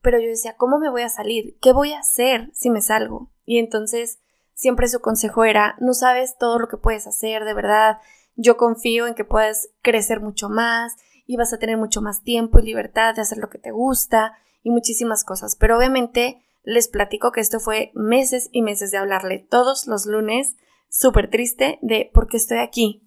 Pero 0.00 0.18
yo 0.18 0.28
decía, 0.28 0.56
¿cómo 0.56 0.78
me 0.78 0.88
voy 0.88 1.02
a 1.02 1.10
salir? 1.10 1.58
¿Qué 1.60 1.72
voy 1.72 1.92
a 1.92 2.00
hacer 2.00 2.50
si 2.54 2.70
me 2.70 2.80
salgo? 2.80 3.30
Y 3.44 3.58
entonces 3.58 4.18
siempre 4.54 4.88
su 4.88 5.00
consejo 5.00 5.44
era, 5.44 5.76
no 5.78 5.92
sabes 5.92 6.38
todo 6.38 6.58
lo 6.58 6.68
que 6.68 6.78
puedes 6.78 7.06
hacer, 7.06 7.44
de 7.44 7.52
verdad. 7.52 7.98
Yo 8.34 8.56
confío 8.56 9.06
en 9.06 9.14
que 9.14 9.24
puedes 9.24 9.70
crecer 9.82 10.20
mucho 10.20 10.48
más 10.48 10.96
y 11.26 11.36
vas 11.36 11.52
a 11.52 11.58
tener 11.58 11.76
mucho 11.76 12.00
más 12.00 12.22
tiempo 12.22 12.58
y 12.58 12.62
libertad 12.62 13.14
de 13.14 13.22
hacer 13.22 13.38
lo 13.38 13.50
que 13.50 13.58
te 13.58 13.72
gusta 13.72 14.38
muchísimas 14.70 15.24
cosas. 15.24 15.56
Pero 15.56 15.76
obviamente 15.76 16.42
les 16.64 16.88
platico 16.88 17.32
que 17.32 17.40
esto 17.40 17.60
fue 17.60 17.90
meses 17.94 18.48
y 18.52 18.62
meses 18.62 18.90
de 18.90 18.98
hablarle 18.98 19.38
todos 19.38 19.86
los 19.86 20.06
lunes, 20.06 20.56
súper 20.88 21.30
triste, 21.30 21.78
de 21.82 22.10
por 22.12 22.28
qué 22.28 22.36
estoy 22.36 22.58
aquí. 22.58 23.02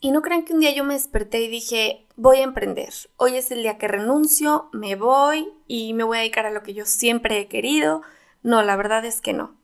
Y 0.00 0.10
no 0.10 0.20
crean 0.20 0.44
que 0.44 0.52
un 0.52 0.60
día 0.60 0.74
yo 0.74 0.84
me 0.84 0.94
desperté 0.94 1.40
y 1.40 1.48
dije, 1.48 2.06
voy 2.16 2.38
a 2.38 2.42
emprender. 2.42 2.92
Hoy 3.16 3.36
es 3.36 3.50
el 3.50 3.62
día 3.62 3.78
que 3.78 3.88
renuncio, 3.88 4.68
me 4.72 4.96
voy 4.96 5.48
y 5.66 5.94
me 5.94 6.04
voy 6.04 6.18
a 6.18 6.20
dedicar 6.20 6.44
a 6.44 6.50
lo 6.50 6.62
que 6.62 6.74
yo 6.74 6.84
siempre 6.84 7.38
he 7.38 7.48
querido. 7.48 8.02
No, 8.42 8.62
la 8.62 8.76
verdad 8.76 9.04
es 9.04 9.20
que 9.20 9.32
no. 9.32 9.56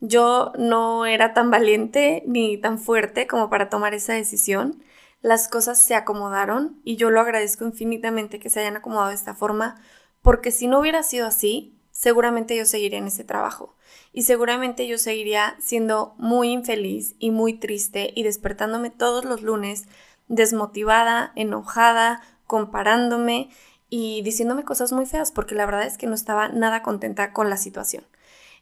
yo 0.00 0.52
no 0.56 1.06
era 1.06 1.34
tan 1.34 1.50
valiente 1.50 2.22
ni 2.26 2.56
tan 2.58 2.78
fuerte 2.78 3.26
como 3.26 3.50
para 3.50 3.68
tomar 3.68 3.94
esa 3.94 4.12
decisión. 4.12 4.82
Las 5.20 5.48
cosas 5.48 5.80
se 5.80 5.96
acomodaron 5.96 6.80
y 6.84 6.96
yo 6.96 7.10
lo 7.10 7.20
agradezco 7.20 7.64
infinitamente 7.64 8.38
que 8.38 8.50
se 8.50 8.60
hayan 8.60 8.76
acomodado 8.76 9.08
de 9.08 9.16
esta 9.16 9.34
forma, 9.34 9.80
porque 10.22 10.50
si 10.50 10.66
no 10.66 10.80
hubiera 10.80 11.02
sido 11.02 11.26
así, 11.26 11.78
seguramente 11.90 12.56
yo 12.56 12.64
seguiría 12.64 12.98
en 12.98 13.06
ese 13.08 13.24
trabajo 13.24 13.76
y 14.12 14.22
seguramente 14.22 14.86
yo 14.86 14.98
seguiría 14.98 15.56
siendo 15.60 16.14
muy 16.18 16.50
infeliz 16.50 17.14
y 17.18 17.30
muy 17.30 17.54
triste 17.54 18.12
y 18.14 18.22
despertándome 18.22 18.90
todos 18.90 19.24
los 19.24 19.42
lunes 19.42 19.86
desmotivada, 20.28 21.32
enojada, 21.34 22.22
comparándome 22.46 23.50
y 23.90 24.22
diciéndome 24.22 24.64
cosas 24.64 24.92
muy 24.92 25.06
feas 25.06 25.32
porque 25.32 25.54
la 25.54 25.66
verdad 25.66 25.86
es 25.86 25.98
que 25.98 26.06
no 26.06 26.14
estaba 26.14 26.48
nada 26.48 26.82
contenta 26.82 27.32
con 27.32 27.50
la 27.50 27.56
situación. 27.56 28.04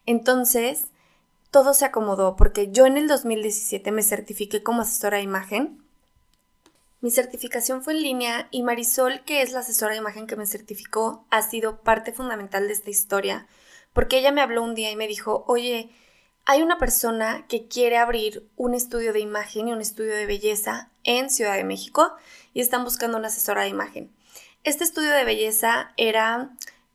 Entonces, 0.06 0.88
todo 1.50 1.74
se 1.74 1.84
acomodó 1.84 2.36
porque 2.36 2.70
yo 2.70 2.86
en 2.86 2.96
el 2.96 3.08
2017 3.08 3.90
me 3.92 4.02
certifiqué 4.02 4.62
como 4.62 4.82
asesora 4.82 5.18
de 5.18 5.24
imagen. 5.24 5.82
Mi 7.00 7.10
certificación 7.10 7.82
fue 7.82 7.94
en 7.94 8.02
línea 8.02 8.48
y 8.50 8.62
Marisol, 8.62 9.22
que 9.24 9.42
es 9.42 9.52
la 9.52 9.60
asesora 9.60 9.92
de 9.92 9.98
imagen 9.98 10.26
que 10.26 10.36
me 10.36 10.46
certificó, 10.46 11.26
ha 11.30 11.42
sido 11.42 11.82
parte 11.82 12.12
fundamental 12.12 12.66
de 12.66 12.72
esta 12.72 12.90
historia 12.90 13.46
porque 13.96 14.18
ella 14.18 14.30
me 14.30 14.42
habló 14.42 14.62
un 14.62 14.74
día 14.74 14.90
y 14.90 14.96
me 14.96 15.08
dijo, 15.08 15.46
oye, 15.48 15.88
hay 16.44 16.60
una 16.60 16.76
persona 16.76 17.46
que 17.48 17.66
quiere 17.66 17.96
abrir 17.96 18.46
un 18.54 18.74
estudio 18.74 19.14
de 19.14 19.20
imagen 19.20 19.68
y 19.68 19.72
un 19.72 19.80
estudio 19.80 20.14
de 20.14 20.26
belleza 20.26 20.90
en 21.02 21.30
Ciudad 21.30 21.56
de 21.56 21.64
México 21.64 22.12
y 22.52 22.60
están 22.60 22.84
buscando 22.84 23.16
una 23.16 23.28
asesora 23.28 23.62
de 23.62 23.68
imagen. 23.68 24.12
Este 24.64 24.84
estudio 24.84 25.12
de 25.12 25.24
belleza 25.24 25.94
era 25.96 26.50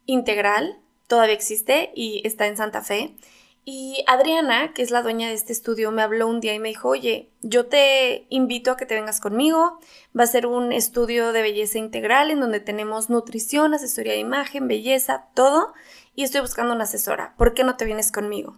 integral, 0.05 0.77
todavía 1.08 1.34
existe 1.34 1.91
y 1.96 2.22
está 2.24 2.46
en 2.46 2.55
Santa 2.55 2.84
Fe. 2.84 3.15
Y 3.63 4.03
Adriana, 4.08 4.74
que 4.74 4.82
es 4.82 4.89
la 4.89 5.03
dueña 5.03 5.27
de 5.27 5.36
este 5.36 5.53
estudio, 5.53 5.91
me 5.91 6.01
habló 6.01 6.27
un 6.27 6.39
día 6.39 6.56
y 6.56 6.60
me 6.60 6.70
dijo, 6.70 6.89
oye, 6.89 7.30
yo 7.41 7.68
te 7.68 8.25
invito 8.30 8.72
a 8.72 8.77
que 8.77 8.88
te 8.88 8.96
vengas 8.96 9.22
conmigo. 9.22 9.80
Va 10.18 10.24
a 10.24 10.27
ser 10.27 10.48
un 10.48 10.72
estudio 10.72 11.32
de 11.32 11.44
belleza 11.44 11.77
integral 11.77 12.32
en 12.32 12.39
donde 12.39 12.60
tenemos 12.60 13.12
nutrición, 13.12 13.75
asesoría 13.75 14.13
de 14.13 14.20
imagen, 14.20 14.68
belleza, 14.68 15.27
todo. 15.36 15.74
Y 16.15 16.24
estoy 16.24 16.41
buscando 16.41 16.74
una 16.74 16.86
asesora. 16.86 17.36
¿Por 17.38 17.53
qué 17.53 17.63
no 17.63 17.77
te 17.77 17.86
vienes 17.86 18.12
conmigo? 18.12 18.58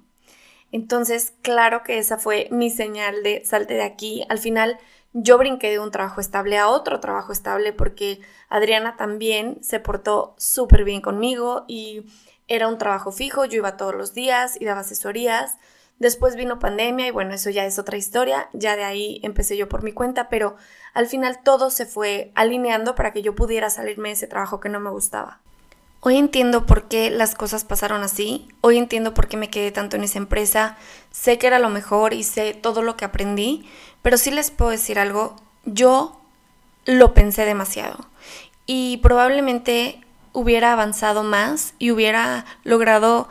Entonces, 0.71 1.33
claro 1.41 1.83
que 1.83 1.97
esa 1.97 2.17
fue 2.17 2.47
mi 2.49 2.69
señal 2.69 3.23
de 3.23 3.43
salte 3.43 3.73
de 3.73 3.83
aquí. 3.83 4.25
Al 4.29 4.39
final, 4.39 4.79
yo 5.11 5.37
brinqué 5.37 5.69
de 5.69 5.79
un 5.79 5.91
trabajo 5.91 6.21
estable 6.21 6.57
a 6.57 6.69
otro 6.69 6.99
trabajo 6.99 7.31
estable 7.31 7.73
porque 7.73 8.21
Adriana 8.49 8.95
también 8.97 9.63
se 9.63 9.79
portó 9.79 10.33
súper 10.37 10.83
bien 10.83 11.01
conmigo 11.01 11.65
y 11.67 12.05
era 12.55 12.67
un 12.67 12.77
trabajo 12.77 13.11
fijo, 13.11 13.45
yo 13.45 13.57
iba 13.57 13.77
todos 13.77 13.95
los 13.95 14.13
días 14.13 14.59
y 14.59 14.65
daba 14.65 14.81
asesorías. 14.81 15.57
Después 15.99 16.35
vino 16.35 16.59
pandemia 16.59 17.07
y 17.07 17.11
bueno, 17.11 17.33
eso 17.33 17.49
ya 17.49 17.65
es 17.65 17.79
otra 17.79 17.97
historia, 17.97 18.49
ya 18.53 18.75
de 18.75 18.83
ahí 18.83 19.19
empecé 19.23 19.55
yo 19.57 19.69
por 19.69 19.83
mi 19.83 19.93
cuenta, 19.93 20.27
pero 20.27 20.55
al 20.93 21.07
final 21.07 21.39
todo 21.43 21.69
se 21.69 21.85
fue 21.85 22.31
alineando 22.35 22.95
para 22.95 23.13
que 23.13 23.21
yo 23.21 23.35
pudiera 23.35 23.69
salirme 23.69 24.09
de 24.09 24.15
ese 24.15 24.27
trabajo 24.27 24.59
que 24.59 24.69
no 24.69 24.79
me 24.79 24.89
gustaba. 24.89 25.39
Hoy 26.01 26.17
entiendo 26.17 26.65
por 26.65 26.89
qué 26.89 27.09
las 27.09 27.35
cosas 27.35 27.63
pasaron 27.63 28.03
así, 28.03 28.49
hoy 28.59 28.77
entiendo 28.77 29.13
por 29.13 29.29
qué 29.29 29.37
me 29.37 29.49
quedé 29.49 29.71
tanto 29.71 29.95
en 29.95 30.03
esa 30.03 30.17
empresa, 30.17 30.77
sé 31.11 31.37
que 31.37 31.47
era 31.47 31.59
lo 31.59 31.69
mejor 31.69 32.13
y 32.13 32.23
sé 32.23 32.53
todo 32.53 32.81
lo 32.81 32.97
que 32.97 33.05
aprendí, 33.05 33.69
pero 34.01 34.17
sí 34.17 34.29
les 34.29 34.51
puedo 34.51 34.71
decir 34.71 34.99
algo, 34.99 35.37
yo 35.63 36.19
lo 36.85 37.13
pensé 37.13 37.45
demasiado 37.45 38.09
y 38.65 38.97
probablemente 38.97 40.02
hubiera 40.33 40.73
avanzado 40.73 41.23
más 41.23 41.73
y 41.79 41.91
hubiera 41.91 42.45
logrado 42.63 43.29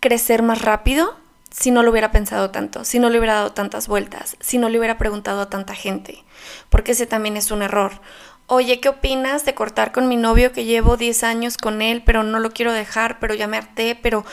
crecer 0.00 0.42
más 0.42 0.62
rápido 0.62 1.16
si 1.50 1.70
no 1.70 1.84
lo 1.84 1.92
hubiera 1.92 2.10
pensado 2.10 2.50
tanto, 2.50 2.84
si 2.84 2.98
no 2.98 3.10
le 3.10 3.18
hubiera 3.18 3.34
dado 3.34 3.52
tantas 3.52 3.86
vueltas, 3.86 4.36
si 4.40 4.58
no 4.58 4.68
le 4.68 4.78
hubiera 4.78 4.98
preguntado 4.98 5.42
a 5.42 5.50
tanta 5.50 5.74
gente, 5.74 6.24
porque 6.68 6.92
ese 6.92 7.06
también 7.06 7.36
es 7.36 7.52
un 7.52 7.62
error. 7.62 8.00
Oye, 8.46 8.80
¿qué 8.80 8.88
opinas 8.88 9.44
de 9.44 9.54
cortar 9.54 9.92
con 9.92 10.08
mi 10.08 10.16
novio 10.16 10.52
que 10.52 10.64
llevo 10.64 10.96
10 10.96 11.22
años 11.22 11.56
con 11.56 11.80
él, 11.80 12.02
pero 12.04 12.24
no 12.24 12.40
lo 12.40 12.50
quiero 12.50 12.72
dejar, 12.72 13.20
pero 13.20 13.34
ya 13.34 13.46
me 13.46 13.56
harté, 13.56 13.98
pero 14.02 14.24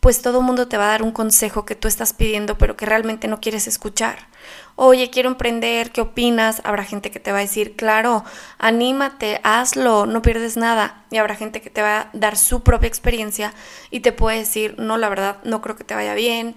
pues 0.00 0.20
todo 0.20 0.42
mundo 0.42 0.68
te 0.68 0.76
va 0.76 0.86
a 0.86 0.88
dar 0.88 1.02
un 1.02 1.12
consejo 1.12 1.64
que 1.64 1.74
tú 1.74 1.88
estás 1.88 2.12
pidiendo, 2.12 2.58
pero 2.58 2.76
que 2.76 2.86
realmente 2.86 3.28
no 3.28 3.40
quieres 3.40 3.66
escuchar. 3.66 4.26
Oye, 4.80 5.10
quiero 5.10 5.28
emprender, 5.28 5.90
¿qué 5.90 6.00
opinas? 6.00 6.62
Habrá 6.64 6.84
gente 6.84 7.10
que 7.10 7.18
te 7.18 7.32
va 7.32 7.38
a 7.38 7.40
decir, 7.40 7.74
claro, 7.74 8.22
anímate, 8.58 9.40
hazlo, 9.42 10.06
no 10.06 10.22
pierdes 10.22 10.56
nada. 10.56 11.02
Y 11.10 11.16
habrá 11.16 11.34
gente 11.34 11.60
que 11.60 11.68
te 11.68 11.82
va 11.82 12.02
a 12.02 12.10
dar 12.12 12.36
su 12.36 12.62
propia 12.62 12.86
experiencia 12.86 13.52
y 13.90 14.00
te 14.00 14.12
puede 14.12 14.38
decir, 14.38 14.76
no, 14.78 14.96
la 14.96 15.08
verdad, 15.08 15.38
no 15.42 15.62
creo 15.62 15.74
que 15.74 15.82
te 15.82 15.96
vaya 15.96 16.14
bien, 16.14 16.54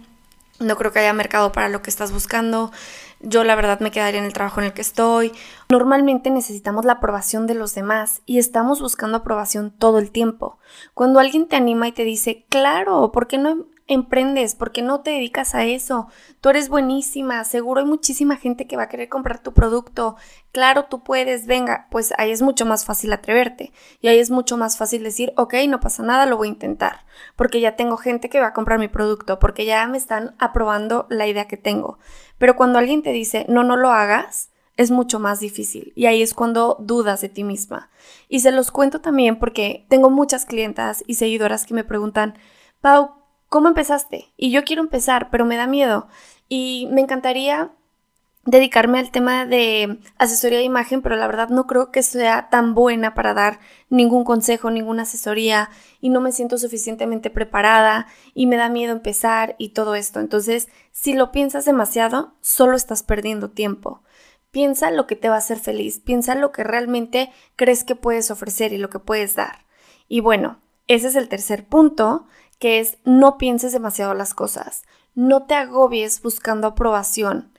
no 0.60 0.76
creo 0.78 0.92
que 0.92 1.00
haya 1.00 1.14
mercado 1.14 1.52
para 1.52 1.68
lo 1.68 1.82
que 1.82 1.90
estás 1.90 2.12
buscando, 2.12 2.72
yo 3.22 3.44
la 3.44 3.56
verdad 3.56 3.80
me 3.80 3.90
quedaría 3.90 4.20
en 4.20 4.28
el 4.28 4.34
trabajo 4.34 4.60
en 4.60 4.68
el 4.68 4.74
que 4.74 4.82
estoy. 4.82 5.32
Normalmente 5.70 6.30
necesitamos 6.30 6.86
la 6.86 6.94
aprobación 6.94 7.48
de 7.48 7.56
los 7.56 7.74
demás 7.74 8.22
y 8.28 8.38
estamos 8.38 8.82
buscando 8.82 9.18
aprobación 9.18 9.72
todo 9.72 9.98
el 9.98 10.12
tiempo. 10.12 10.60
Cuando 10.94 11.20
alguien 11.20 11.48
te 11.48 11.56
anima 11.56 11.88
y 11.88 11.92
te 11.92 12.04
dice, 12.04 12.46
claro, 12.50 13.12
¿por 13.12 13.26
qué 13.26 13.40
no 13.40 13.66
emprendes? 13.88 14.56
¿Por 14.56 14.72
qué 14.72 14.82
no 14.82 15.02
te 15.02 15.12
dedicas 15.12 15.56
a 15.56 15.66
eso? 15.66 16.08
Tú 16.40 16.50
eres 16.50 16.70
buenísima, 16.70 17.44
seguro 17.44 17.82
hay 17.82 17.86
muchísima 17.86 18.38
gente 18.38 18.68
que 18.68 18.78
va 18.78 18.84
a 18.84 18.90
querer 18.90 19.10
comprar 19.10 19.40
tu 19.40 19.54
producto. 19.54 20.16
Claro, 20.52 20.86
tú 20.86 21.04
puedes, 21.04 21.46
venga, 21.46 21.88
pues 21.92 22.14
ahí 22.18 22.32
es 22.32 22.42
mucho 22.42 22.66
más 22.66 22.86
fácil 22.86 23.12
atreverte 23.14 23.72
y 24.02 24.08
ahí 24.08 24.20
es 24.20 24.32
mucho 24.32 24.58
más 24.58 24.78
fácil 24.78 25.04
decir, 25.04 25.34
ok, 25.38 25.56
no 25.68 25.80
pasa 25.80 26.04
nada, 26.04 26.26
lo 26.26 26.38
voy 26.38 26.48
a 26.48 26.52
intentar, 26.52 27.06
porque 27.36 27.60
ya 27.60 27.76
tengo 27.76 27.98
gente 27.98 28.30
que 28.30 28.40
va 28.40 28.48
a 28.48 28.54
comprar 28.54 28.80
mi 28.80 28.88
producto, 28.88 29.40
porque 29.40 29.66
ya 29.66 29.86
me 29.88 29.98
están 29.98 30.36
aprobando 30.40 31.08
la 31.10 31.28
idea 31.28 31.48
que 31.48 31.58
tengo. 31.58 32.00
Pero 32.38 32.56
cuando 32.56 32.80
alguien 32.80 33.04
te 33.04 33.12
dice, 33.12 33.46
no, 33.50 33.64
no 33.64 33.78
lo 33.78 33.92
hagas, 33.92 34.52
es 34.78 34.92
mucho 34.92 35.20
más 35.20 35.40
difícil 35.40 35.94
y 35.96 36.06
ahí 36.06 36.22
es 36.22 36.34
cuando 36.34 36.78
dudas 36.80 37.22
de 37.22 37.30
ti 37.30 37.44
misma. 37.44 37.90
Y 38.30 38.40
se 38.40 38.52
los 38.52 38.72
cuento 38.72 39.02
también 39.02 39.38
porque 39.38 39.86
tengo 39.90 40.10
muchas 40.10 40.46
clientas 40.46 41.04
y 41.08 41.16
seguidoras 41.16 41.66
que 41.66 41.74
me 41.74 41.84
preguntan, 41.84 42.36
Pau, 42.82 43.21
¿cómo 43.52 43.68
empezaste? 43.68 44.32
Y 44.38 44.50
yo 44.50 44.64
quiero 44.64 44.82
empezar, 44.82 45.30
pero 45.30 45.44
me 45.44 45.58
da 45.58 45.68
miedo. 45.68 46.08
Y 46.48 46.88
me 46.90 47.02
encantaría 47.02 47.74
dedicarme 48.46 48.98
al 48.98 49.12
tema 49.12 49.46
de 49.46 50.00
asesoría 50.18 50.60
de 50.60 50.64
imagen, 50.64 51.02
pero 51.02 51.18
la 51.18 51.28
verdad 51.28 51.50
no 51.50 51.68
creo 51.68 51.92
que 51.92 52.02
sea 52.02 52.48
tan 52.50 52.74
buena 52.74 53.14
para 53.14 53.34
dar 53.34 53.60
ningún 53.90 54.24
consejo, 54.24 54.72
ninguna 54.72 55.02
asesoría 55.02 55.70
y 56.00 56.08
no 56.08 56.22
me 56.22 56.32
siento 56.32 56.58
suficientemente 56.58 57.30
preparada 57.30 58.08
y 58.34 58.48
me 58.48 58.56
da 58.56 58.70
miedo 58.70 58.94
empezar 58.94 59.56
y 59.58 59.70
todo 59.70 59.96
esto. 59.96 60.22
Entonces, 60.22 60.70
si 60.94 61.12
lo 61.12 61.34
piensas 61.34 61.66
demasiado, 61.66 62.34
solo 62.40 62.78
estás 62.78 63.04
perdiendo 63.04 63.50
tiempo. 63.50 64.02
Piensa 64.52 64.92
lo 64.92 65.08
que 65.08 65.18
te 65.18 65.28
va 65.28 65.36
a 65.36 65.40
hacer 65.40 65.60
feliz, 65.60 66.00
piensa 66.00 66.36
lo 66.36 66.54
que 66.54 66.64
realmente 66.64 67.32
crees 67.58 67.84
que 67.84 67.96
puedes 67.96 68.32
ofrecer 68.32 68.72
y 68.72 68.78
lo 68.78 68.90
que 68.90 69.00
puedes 69.00 69.36
dar. 69.36 69.66
Y 70.08 70.22
bueno, 70.22 70.62
ese 70.88 71.08
es 71.08 71.16
el 71.16 71.30
tercer 71.30 71.66
punto, 71.66 72.28
que 72.62 72.80
es 72.80 73.00
no 73.04 73.38
pienses 73.38 73.74
demasiado 73.74 74.14
las 74.14 74.34
cosas, 74.34 74.84
no 75.16 75.44
te 75.48 75.56
agobies 75.56 76.22
buscando 76.22 76.68
aprobación 76.68 77.52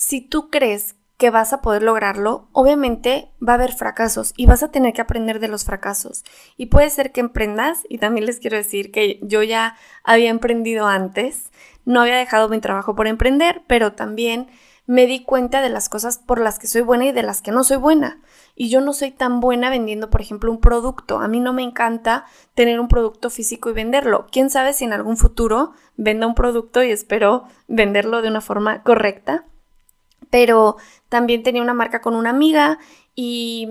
si 0.00 0.22
tú 0.22 0.48
crees 0.48 0.96
que 1.18 1.28
vas 1.28 1.52
a 1.52 1.60
poder 1.60 1.82
lograrlo, 1.82 2.48
obviamente 2.52 3.30
va 3.46 3.52
a 3.52 3.56
haber 3.56 3.74
fracasos 3.74 4.32
y 4.34 4.46
vas 4.46 4.62
a 4.62 4.70
tener 4.70 4.94
que 4.94 5.02
aprender 5.02 5.38
de 5.38 5.48
los 5.48 5.64
fracasos. 5.64 6.24
Y 6.56 6.66
puede 6.66 6.88
ser 6.88 7.12
que 7.12 7.20
emprendas, 7.20 7.80
y 7.90 7.98
también 7.98 8.24
les 8.24 8.40
quiero 8.40 8.56
decir 8.56 8.90
que 8.90 9.20
yo 9.22 9.42
ya 9.42 9.76
había 10.02 10.30
emprendido 10.30 10.86
antes, 10.86 11.50
no 11.84 12.00
había 12.00 12.16
dejado 12.16 12.48
mi 12.48 12.60
trabajo 12.60 12.94
por 12.94 13.06
emprender, 13.06 13.62
pero 13.66 13.92
también 13.92 14.48
me 14.86 15.04
di 15.04 15.22
cuenta 15.22 15.60
de 15.60 15.68
las 15.68 15.90
cosas 15.90 16.16
por 16.16 16.40
las 16.40 16.58
que 16.58 16.66
soy 16.66 16.80
buena 16.80 17.04
y 17.04 17.12
de 17.12 17.22
las 17.22 17.42
que 17.42 17.52
no 17.52 17.62
soy 17.62 17.76
buena. 17.76 18.22
Y 18.60 18.68
yo 18.68 18.82
no 18.82 18.92
soy 18.92 19.10
tan 19.10 19.40
buena 19.40 19.70
vendiendo, 19.70 20.10
por 20.10 20.20
ejemplo, 20.20 20.52
un 20.52 20.60
producto. 20.60 21.18
A 21.20 21.28
mí 21.28 21.40
no 21.40 21.54
me 21.54 21.62
encanta 21.62 22.26
tener 22.54 22.78
un 22.78 22.88
producto 22.88 23.30
físico 23.30 23.70
y 23.70 23.72
venderlo. 23.72 24.26
¿Quién 24.30 24.50
sabe 24.50 24.74
si 24.74 24.84
en 24.84 24.92
algún 24.92 25.16
futuro 25.16 25.72
venda 25.96 26.26
un 26.26 26.34
producto 26.34 26.82
y 26.82 26.90
espero 26.90 27.44
venderlo 27.68 28.20
de 28.20 28.28
una 28.28 28.42
forma 28.42 28.82
correcta? 28.82 29.46
pero 30.30 30.76
también 31.08 31.42
tenía 31.42 31.62
una 31.62 31.74
marca 31.74 32.00
con 32.00 32.14
una 32.14 32.30
amiga 32.30 32.78
y 33.14 33.68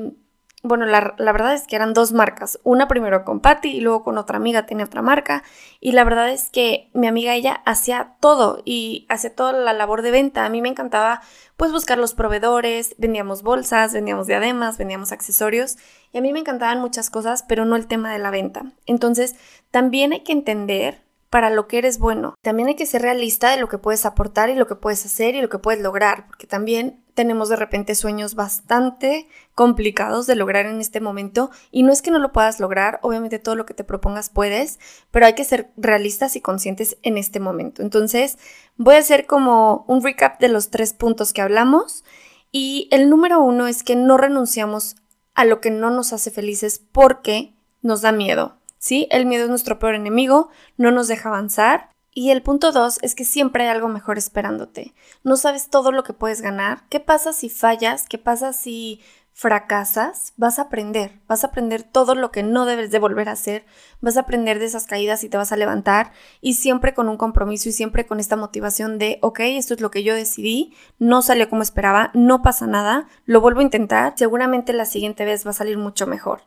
bueno, 0.61 0.85
la, 0.85 1.15
verdad 1.17 1.53
es 1.53 1.67
que 1.67 1.77
eran 1.77 1.93
dos 1.93 2.11
marcas. 2.11 2.59
Una 2.63 2.89
primero 2.89 3.23
con 3.23 3.39
Patty 3.39 3.69
y 3.69 3.79
luego 3.79 4.03
con 4.03 4.17
otra 4.17 4.37
amiga 4.37 4.65
tenía 4.65 4.85
otra 4.85 5.01
marca. 5.01 5.43
Y 5.79 5.93
la 5.93 6.03
verdad 6.03 6.29
es 6.29 6.49
que 6.49 6.89
mi 6.93 7.07
amiga 7.07 7.33
ella 7.33 7.61
hacía 7.65 8.17
todo 8.19 8.61
y 8.65 9.05
hacía 9.07 9.33
toda 9.33 9.53
la 9.53 9.71
labor 9.71 10.01
de 10.01 10.11
venta. 10.11 10.45
A 10.45 10.49
mí 10.49 10.61
me 10.61 10.67
encantaba 10.67 11.21
pues 11.55 11.71
buscar 11.71 11.97
los 11.97 12.13
proveedores, 12.13 12.93
vendíamos 12.97 13.41
bolsas, 13.41 13.93
vendíamos 13.93 14.27
diademas, 14.27 14.77
vendíamos 14.77 15.13
accesorios. 15.13 15.77
Y 16.11 16.17
a 16.17 16.21
mí 16.21 16.33
me 16.33 16.39
encantaban 16.39 16.81
muchas 16.81 17.09
cosas, 17.09 17.43
pero 17.47 17.63
no 17.63 17.77
el 17.77 17.87
tema 17.87 18.11
de 18.11 18.19
la 18.19 18.29
venta. 18.29 18.73
Entonces, 18.85 19.35
también 19.71 20.11
hay 20.11 20.23
que 20.23 20.33
entender 20.33 21.05
para 21.29 21.49
lo 21.49 21.67
que 21.67 21.77
eres 21.77 21.99
bueno. 21.99 22.35
También 22.41 22.67
hay 22.67 22.75
que 22.75 22.85
ser 22.85 23.01
realista 23.01 23.51
de 23.51 23.61
lo 23.61 23.69
que 23.69 23.77
puedes 23.77 24.05
aportar 24.05 24.49
y 24.49 24.55
lo 24.55 24.67
que 24.67 24.75
puedes 24.75 25.05
hacer 25.05 25.35
y 25.35 25.41
lo 25.41 25.49
que 25.49 25.59
puedes 25.59 25.81
lograr, 25.81 26.27
porque 26.27 26.47
también 26.47 27.03
tenemos 27.19 27.49
de 27.49 27.57
repente 27.57 27.95
sueños 27.95 28.33
bastante 28.35 29.27
complicados 29.53 30.25
de 30.25 30.37
lograr 30.37 30.65
en 30.67 30.79
este 30.79 31.01
momento 31.01 31.51
y 31.69 31.83
no 31.83 31.91
es 31.91 32.01
que 32.01 32.11
no 32.11 32.17
lo 32.17 32.31
puedas 32.31 32.61
lograr, 32.61 32.97
obviamente 33.01 33.39
todo 33.39 33.55
lo 33.55 33.65
que 33.65 33.73
te 33.73 33.83
propongas 33.83 34.29
puedes, 34.29 34.79
pero 35.11 35.25
hay 35.25 35.33
que 35.33 35.43
ser 35.43 35.69
realistas 35.75 36.37
y 36.37 36.39
conscientes 36.39 36.95
en 37.03 37.17
este 37.17 37.41
momento. 37.41 37.81
Entonces 37.81 38.37
voy 38.77 38.95
a 38.95 38.99
hacer 38.99 39.25
como 39.25 39.83
un 39.89 40.01
recap 40.01 40.39
de 40.39 40.47
los 40.47 40.69
tres 40.69 40.93
puntos 40.93 41.33
que 41.33 41.41
hablamos 41.41 42.05
y 42.53 42.87
el 42.89 43.09
número 43.09 43.41
uno 43.41 43.67
es 43.67 43.83
que 43.83 43.97
no 43.97 44.15
renunciamos 44.15 44.95
a 45.35 45.43
lo 45.43 45.59
que 45.59 45.71
no 45.71 45.89
nos 45.89 46.13
hace 46.13 46.31
felices 46.31 46.81
porque 46.93 47.53
nos 47.81 47.99
da 47.99 48.13
miedo. 48.13 48.55
¿Sí? 48.77 49.09
El 49.11 49.25
miedo 49.25 49.43
es 49.43 49.49
nuestro 49.49 49.77
peor 49.77 49.95
enemigo, 49.95 50.51
no 50.77 50.91
nos 50.91 51.09
deja 51.09 51.27
avanzar 51.27 51.89
y 52.19 52.31
el 52.31 52.41
punto 52.41 52.73
dos 52.73 52.99
es 53.01 53.15
que 53.15 53.23
siempre 53.23 53.63
hay 53.63 53.69
algo 53.69 53.87
mejor 53.87 54.17
esperándote. 54.17 54.93
No 55.23 55.37
sabes 55.37 55.69
todo 55.69 55.93
lo 55.93 56.03
que 56.03 56.11
puedes 56.11 56.41
ganar. 56.41 56.83
¿Qué 56.89 56.99
pasa 56.99 57.31
si 57.31 57.47
fallas? 57.47 58.07
¿Qué 58.09 58.17
pasa 58.17 58.51
si 58.51 58.99
fracasas? 59.31 60.33
Vas 60.35 60.59
a 60.59 60.63
aprender. 60.63 61.21
Vas 61.29 61.45
a 61.45 61.47
aprender 61.47 61.81
todo 61.83 62.15
lo 62.15 62.29
que 62.29 62.43
no 62.43 62.65
debes 62.65 62.91
de 62.91 62.99
volver 62.99 63.29
a 63.29 63.31
hacer. 63.31 63.65
Vas 64.01 64.17
a 64.17 64.19
aprender 64.19 64.59
de 64.59 64.65
esas 64.65 64.85
caídas 64.85 65.23
y 65.23 65.29
te 65.29 65.37
vas 65.37 65.53
a 65.53 65.55
levantar. 65.55 66.11
Y 66.41 66.55
siempre 66.55 66.93
con 66.93 67.07
un 67.07 67.15
compromiso 67.15 67.69
y 67.69 67.71
siempre 67.71 68.05
con 68.05 68.19
esta 68.19 68.35
motivación 68.35 68.97
de, 68.97 69.19
ok, 69.21 69.39
esto 69.39 69.73
es 69.73 69.79
lo 69.79 69.89
que 69.89 70.03
yo 70.03 70.13
decidí. 70.13 70.75
No 70.97 71.21
salió 71.21 71.49
como 71.49 71.61
esperaba. 71.61 72.11
No 72.13 72.41
pasa 72.41 72.67
nada. 72.67 73.07
Lo 73.23 73.39
vuelvo 73.39 73.61
a 73.61 73.63
intentar. 73.63 74.15
Seguramente 74.17 74.73
la 74.73 74.83
siguiente 74.83 75.23
vez 75.23 75.45
va 75.45 75.51
a 75.51 75.53
salir 75.53 75.77
mucho 75.77 76.05
mejor. 76.05 76.41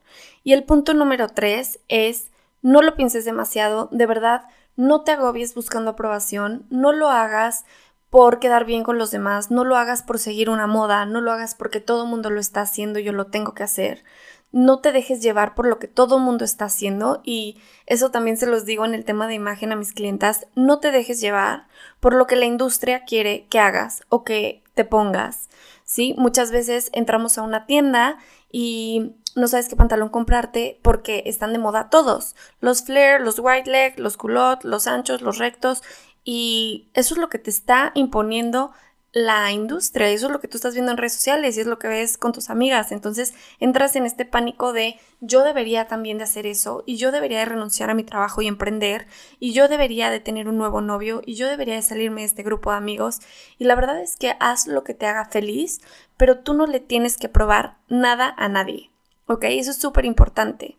Y 0.45 0.52
el 0.52 0.64
punto 0.64 0.93
número 0.93 1.29
tres 1.29 1.81
es, 1.88 2.31
no 2.61 2.83
lo 2.83 2.95
pienses 2.95 3.25
demasiado. 3.25 3.88
De 3.91 4.05
verdad 4.05 4.43
no 4.76 5.02
te 5.02 5.12
agobies 5.12 5.55
buscando 5.55 5.93
aprobación, 5.93 6.67
no 6.71 6.93
lo 6.93 7.09
hagas 7.09 7.64
por 8.12 8.41
quedar 8.41 8.67
bien 8.67 8.83
con 8.83 8.99
los 8.99 9.11
demás, 9.11 9.50
no 9.50 9.64
lo 9.64 9.75
hagas 9.76 10.02
por 10.02 10.19
seguir 10.19 10.50
una 10.50 10.67
moda, 10.67 11.07
no 11.07 11.23
lo 11.23 11.33
hago 11.33 11.47
porque 11.57 11.81
todo 11.81 12.05
el 12.05 12.11
mundo 12.11 12.29
lo 12.29 12.41
está 12.41 12.61
haciendo 12.61 12.99
y 12.99 13.05
yo 13.05 13.12
lo 13.12 13.29
tengo 13.29 13.55
que 13.55 13.62
hacer. 13.62 14.05
No 14.50 14.81
te 14.81 14.93
dejes 14.93 15.23
llevar 15.23 15.55
por 15.55 15.67
lo 15.67 15.79
que 15.79 15.88
todo 15.88 16.19
el 16.19 16.23
mundo 16.23 16.45
está 16.45 16.67
haciendo 16.67 17.23
y 17.25 17.59
eso 17.87 18.11
también 18.11 18.37
se 18.37 18.47
los 18.47 18.67
digo 18.67 18.85
en 18.85 18.93
el 18.93 19.07
tema 19.07 19.26
de 19.29 19.35
imagen 19.35 19.73
a 19.73 19.76
mis 19.76 19.95
clientas, 19.95 20.47
no 20.55 20.79
te 20.79 20.91
dejes 20.91 21.23
llevar 21.23 21.69
por 22.00 22.12
lo 22.12 22.26
que 22.26 22.37
la 22.37 22.45
industria 22.45 23.05
quiere 23.07 23.47
que 23.49 23.59
hagas 23.59 24.02
o 24.11 24.25
que 24.25 24.62
te 24.75 24.85
pongas. 24.85 25.49
¿Sí? 25.85 26.14
Muchas 26.19 26.52
veces 26.52 26.91
entramos 26.93 27.38
a 27.38 27.43
una 27.43 27.64
tienda 27.64 28.19
y 28.52 29.16
no 29.35 29.49
sabes 29.49 29.68
qué 29.68 29.76
pantalón 29.76 30.11
comprarte 30.11 30.78
porque 30.82 31.23
están 31.26 31.52
de 31.52 31.59
moda 31.59 31.88
todos. 31.88 32.37
Los 32.61 32.82
flare, 32.85 33.25
los 33.25 33.38
white 33.38 33.71
leg, 33.71 33.99
los 33.99 34.18
culottes, 34.18 34.64
los 34.64 34.87
anchos, 34.87 35.23
los 35.23 35.38
rectos. 35.38 35.82
Y 36.23 36.90
eso 36.94 37.14
es 37.14 37.21
lo 37.21 37.28
que 37.30 37.38
te 37.38 37.50
está 37.50 37.90
imponiendo 37.94 38.73
la 39.12 39.52
industria, 39.52 40.09
eso 40.09 40.26
es 40.26 40.33
lo 40.33 40.40
que 40.40 40.49
tú 40.49 40.57
estás 40.57 40.73
viendo 40.73 40.90
en 40.90 40.97
redes 40.97 41.12
sociales 41.12 41.57
y 41.57 41.61
es 41.61 41.66
lo 41.66 41.78
que 41.78 41.87
ves 41.87 42.16
con 42.16 42.33
tus 42.33 42.49
amigas. 42.49 42.92
Entonces 42.92 43.35
entras 43.61 43.95
en 43.95 44.07
este 44.07 44.25
pánico 44.25 44.73
de 44.73 44.99
yo 45.21 45.45
debería 45.45 45.87
también 45.87 46.16
de 46.16 46.25
hacer 46.25 46.47
eso 46.47 46.83
y 46.87 46.97
yo 46.97 47.12
debería 47.12 47.40
de 47.40 47.45
renunciar 47.45 47.90
a 47.90 47.95
mi 47.95 48.04
trabajo 48.04 48.40
y 48.40 48.47
emprender 48.47 49.07
y 49.38 49.52
yo 49.52 49.69
debería 49.69 50.11
de 50.11 50.21
tener 50.21 50.49
un 50.49 50.57
nuevo 50.57 50.81
novio 50.81 51.21
y 51.26 51.35
yo 51.35 51.47
debería 51.47 51.75
de 51.75 51.83
salirme 51.83 52.23
de 52.23 52.26
este 52.26 52.42
grupo 52.42 52.71
de 52.71 52.78
amigos. 52.78 53.21
Y 53.59 53.64
la 53.64 53.75
verdad 53.75 54.00
es 54.00 54.16
que 54.16 54.35
haz 54.40 54.66
lo 54.66 54.83
que 54.83 54.95
te 54.95 55.04
haga 55.04 55.26
feliz, 55.26 55.83
pero 56.16 56.38
tú 56.38 56.54
no 56.54 56.66
le 56.66 56.81
tienes 56.81 57.19
que 57.19 57.28
probar 57.28 57.76
nada 57.88 58.35
a 58.38 58.49
nadie. 58.49 58.90
¿Ok? 59.26 59.45
Eso 59.45 59.73
es 59.73 59.76
súper 59.76 60.07
importante. 60.07 60.78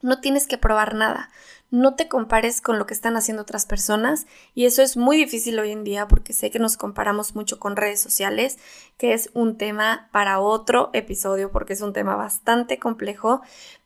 No 0.00 0.20
tienes 0.20 0.46
que 0.46 0.56
probar 0.56 0.94
nada. 0.94 1.30
No 1.70 1.94
te 1.94 2.08
compares 2.08 2.60
con 2.60 2.78
lo 2.78 2.86
que 2.86 2.94
están 2.94 3.16
haciendo 3.16 3.42
otras 3.42 3.64
personas 3.64 4.26
y 4.54 4.66
eso 4.66 4.82
es 4.82 4.96
muy 4.96 5.16
difícil 5.16 5.58
hoy 5.60 5.70
en 5.70 5.84
día 5.84 6.08
porque 6.08 6.32
sé 6.32 6.50
que 6.50 6.58
nos 6.58 6.76
comparamos 6.76 7.36
mucho 7.36 7.60
con 7.60 7.76
redes 7.76 8.00
sociales, 8.00 8.58
que 8.98 9.12
es 9.12 9.30
un 9.34 9.56
tema 9.56 10.08
para 10.10 10.40
otro 10.40 10.90
episodio 10.92 11.52
porque 11.52 11.74
es 11.74 11.80
un 11.80 11.92
tema 11.92 12.16
bastante 12.16 12.80
complejo, 12.80 13.42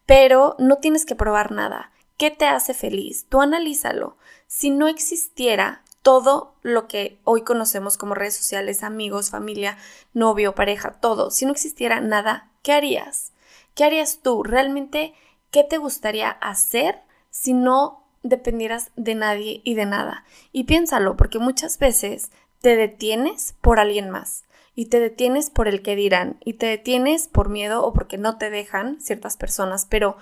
pero 0.07 0.57
no 0.59 0.77
tienes 0.79 1.05
que 1.05 1.15
probar 1.15 1.53
nada. 1.53 1.93
¿Qué 2.17 2.31
te 2.31 2.47
hace 2.47 2.73
feliz? 2.73 3.27
Tú 3.29 3.43
analízalo. 3.43 4.17
Si 4.47 4.71
no 4.71 4.89
existiera 4.89 5.83
todo 6.01 6.55
lo 6.63 6.87
que 6.87 7.19
hoy 7.25 7.43
conocemos 7.43 7.99
como 7.99 8.15
redes 8.15 8.37
sociales, 8.37 8.83
amigos, 8.83 9.31
familia, 9.31 9.77
novio, 10.15 10.55
pareja, 10.55 10.93
todo, 11.01 11.31
si 11.31 11.45
no 11.45 11.53
existiera 11.53 12.01
nada, 12.01 12.51
¿qué 12.63 12.73
harías? 12.73 13.33
¿Qué 13.75 13.85
harías 13.85 14.21
tú? 14.23 14.43
¿Realmente 14.43 15.15
qué 15.51 15.65
te 15.65 15.79
gustaría 15.79 16.31
hacer 16.31 17.03
si 17.35 17.53
no 17.53 18.05
dependieras 18.23 18.93
de 18.95 19.17
nadie 19.17 19.61
y 19.65 19.75
de 19.75 19.87
nada? 19.87 20.25
Y 20.53 20.65
piénsalo, 20.65 21.17
porque 21.17 21.41
muchas 21.41 21.81
veces 21.81 22.31
te 22.61 22.77
detienes 22.77 23.57
por 23.61 23.81
alguien 23.81 24.09
más 24.09 24.45
y 24.77 24.87
te 24.87 25.01
detienes 25.01 25.51
por 25.51 25.67
el 25.67 25.83
que 25.83 25.97
dirán 25.97 26.39
y 26.45 26.55
te 26.55 26.67
detienes 26.67 27.27
por 27.27 27.49
miedo 27.49 27.85
o 27.85 27.93
porque 27.93 28.19
no 28.19 28.39
te 28.39 28.51
dejan 28.51 29.01
ciertas 29.01 29.37
personas, 29.37 29.85
pero 29.85 30.17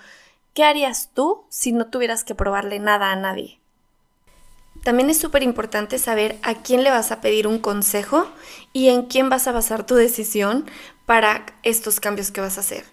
¿qué 0.55 0.63
harías 0.63 1.11
tú 1.13 1.43
si 1.49 1.71
no 1.71 1.85
tuvieras 1.85 2.23
que 2.23 2.33
probarle 2.33 2.79
nada 2.79 3.11
a 3.11 3.15
nadie? 3.15 3.59
También 4.83 5.11
es 5.11 5.19
súper 5.19 5.43
importante 5.43 5.99
saber 5.99 6.39
a 6.41 6.63
quién 6.63 6.83
le 6.83 6.89
vas 6.89 7.11
a 7.11 7.21
pedir 7.21 7.45
un 7.45 7.59
consejo 7.59 8.25
y 8.73 8.89
en 8.89 9.03
quién 9.03 9.29
vas 9.29 9.47
a 9.47 9.51
basar 9.51 9.85
tu 9.85 9.93
decisión 9.93 10.65
para 11.05 11.45
estos 11.61 11.99
cambios 11.99 12.31
que 12.31 12.41
vas 12.41 12.57
a 12.57 12.61
hacer. 12.61 12.83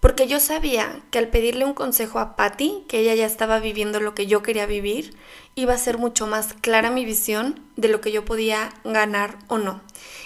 Porque 0.00 0.26
yo 0.26 0.40
sabía 0.40 1.02
que 1.10 1.18
al 1.18 1.28
pedirle 1.28 1.66
un 1.66 1.74
consejo 1.74 2.18
a 2.18 2.34
Patty, 2.34 2.84
que 2.88 3.00
ella 3.00 3.14
ya 3.14 3.26
estaba 3.26 3.60
viviendo 3.60 4.00
lo 4.00 4.14
que 4.14 4.26
yo 4.26 4.42
quería 4.42 4.64
vivir, 4.64 5.14
iba 5.54 5.74
a 5.74 5.78
ser 5.78 5.98
mucho 5.98 6.26
más 6.26 6.54
clara 6.54 6.90
mi 6.90 7.04
visión 7.04 7.60
de 7.76 7.88
lo 7.88 8.00
que 8.00 8.10
yo 8.10 8.24
podía 8.24 8.70
ganar 8.82 9.36
o 9.48 9.58
no. 9.58 9.82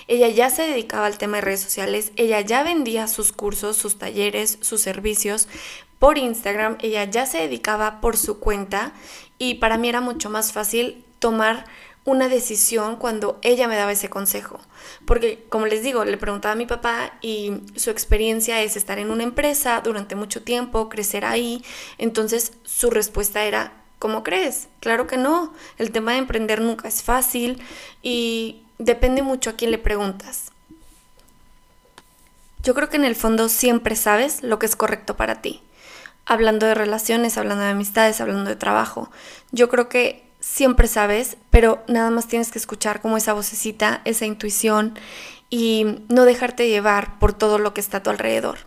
Ella 0.07 0.29
ya 0.29 0.49
se 0.49 0.63
dedicaba 0.63 1.07
al 1.07 1.19
tema 1.19 1.39
de 1.39 1.43
redes 1.43 1.61
sociales, 1.61 2.13
ella 2.17 2.41
ya 2.41 2.63
vendía 2.63 3.09
sus 3.09 3.33
cursos, 3.33 3.77
sus 3.77 3.99
talleres, 3.99 4.59
sus 4.61 4.81
servicios 4.81 5.49
por 5.99 6.19
Instagram, 6.19 6.77
ella 6.81 7.05
ya 7.05 7.27
se 7.27 7.39
dedicaba 7.39 8.01
por 8.01 8.17
su 8.17 8.39
cuenta 8.39 8.93
y 9.39 9.55
para 9.55 9.79
mí 9.79 9.89
era 9.89 10.01
mucho 10.01 10.31
más 10.31 10.53
fácil 10.53 11.05
tomar 11.19 11.65
una 12.05 12.29
decisión 12.29 12.97
cuando 12.97 13.39
ella 13.43 13.67
me 13.67 13.77
daba 13.77 13.93
ese 13.93 14.11
consejo. 14.11 14.61
Porque, 15.07 15.45
como 15.49 15.67
les 15.67 15.83
digo, 15.83 16.05
le 16.05 16.19
preguntaba 16.19 16.53
a 16.53 16.57
mi 16.57 16.67
papá 16.67 17.13
y 17.23 17.63
su 17.77 17.91
experiencia 17.91 18.63
es 18.63 18.77
estar 18.77 18.99
en 18.99 19.11
una 19.11 19.23
empresa 19.23 19.81
durante 19.83 20.15
mucho 20.15 20.43
tiempo, 20.43 20.89
crecer 20.89 21.25
ahí. 21.25 21.65
Entonces, 21.97 22.53
su 22.65 22.91
respuesta 22.91 23.45
era, 23.45 23.73
¿cómo 23.99 24.23
crees? 24.23 24.69
Claro 24.81 25.07
que 25.07 25.17
no. 25.17 25.55
El 25.79 25.93
tema 25.93 26.13
de 26.13 26.19
emprender 26.19 26.61
nunca 26.61 26.89
es 26.89 27.03
fácil 27.03 27.63
y 28.03 28.63
depende 28.79 29.23
mucho 29.23 29.51
a 29.51 29.55
quién 29.55 29.71
le 29.71 29.79
preguntas. 29.79 30.51
Yo 32.63 32.75
creo 32.75 32.89
que 32.89 32.97
en 32.97 33.05
el 33.05 33.17
fondo 33.17 33.49
siempre 33.49 33.97
sabes 33.97 34.43
lo 34.43 34.59
que 34.59 34.67
es 34.67 34.77
correcto 34.77 35.17
para 35.17 35.41
ti. 35.41 35.63
Hablando 36.27 36.67
de 36.67 36.75
relaciones, 36.75 37.37
hablando 37.37 37.65
de 37.65 37.71
amistades, 37.71 38.21
hablando 38.21 38.49
de 38.49 38.57
trabajo. 38.57 39.11
Yo 39.53 39.69
creo 39.69 39.91
que 39.91 40.25
siempre 40.45 40.89
sabes, 40.89 41.39
pero 41.51 41.83
nada 41.89 42.11
más 42.11 42.29
tienes 42.29 42.51
que 42.51 42.59
escuchar 42.59 43.01
como 43.01 43.17
esa 43.17 43.33
vocecita, 43.33 44.03
esa 44.05 44.27
intuición 44.27 44.97
y 45.49 46.03
no 46.09 46.27
dejarte 46.27 46.69
llevar 46.69 47.19
por 47.19 47.33
todo 47.33 47.59
lo 47.59 47.73
que 47.73 47.81
está 47.81 47.99
a 47.99 48.03
tu 48.03 48.11
alrededor. 48.11 48.59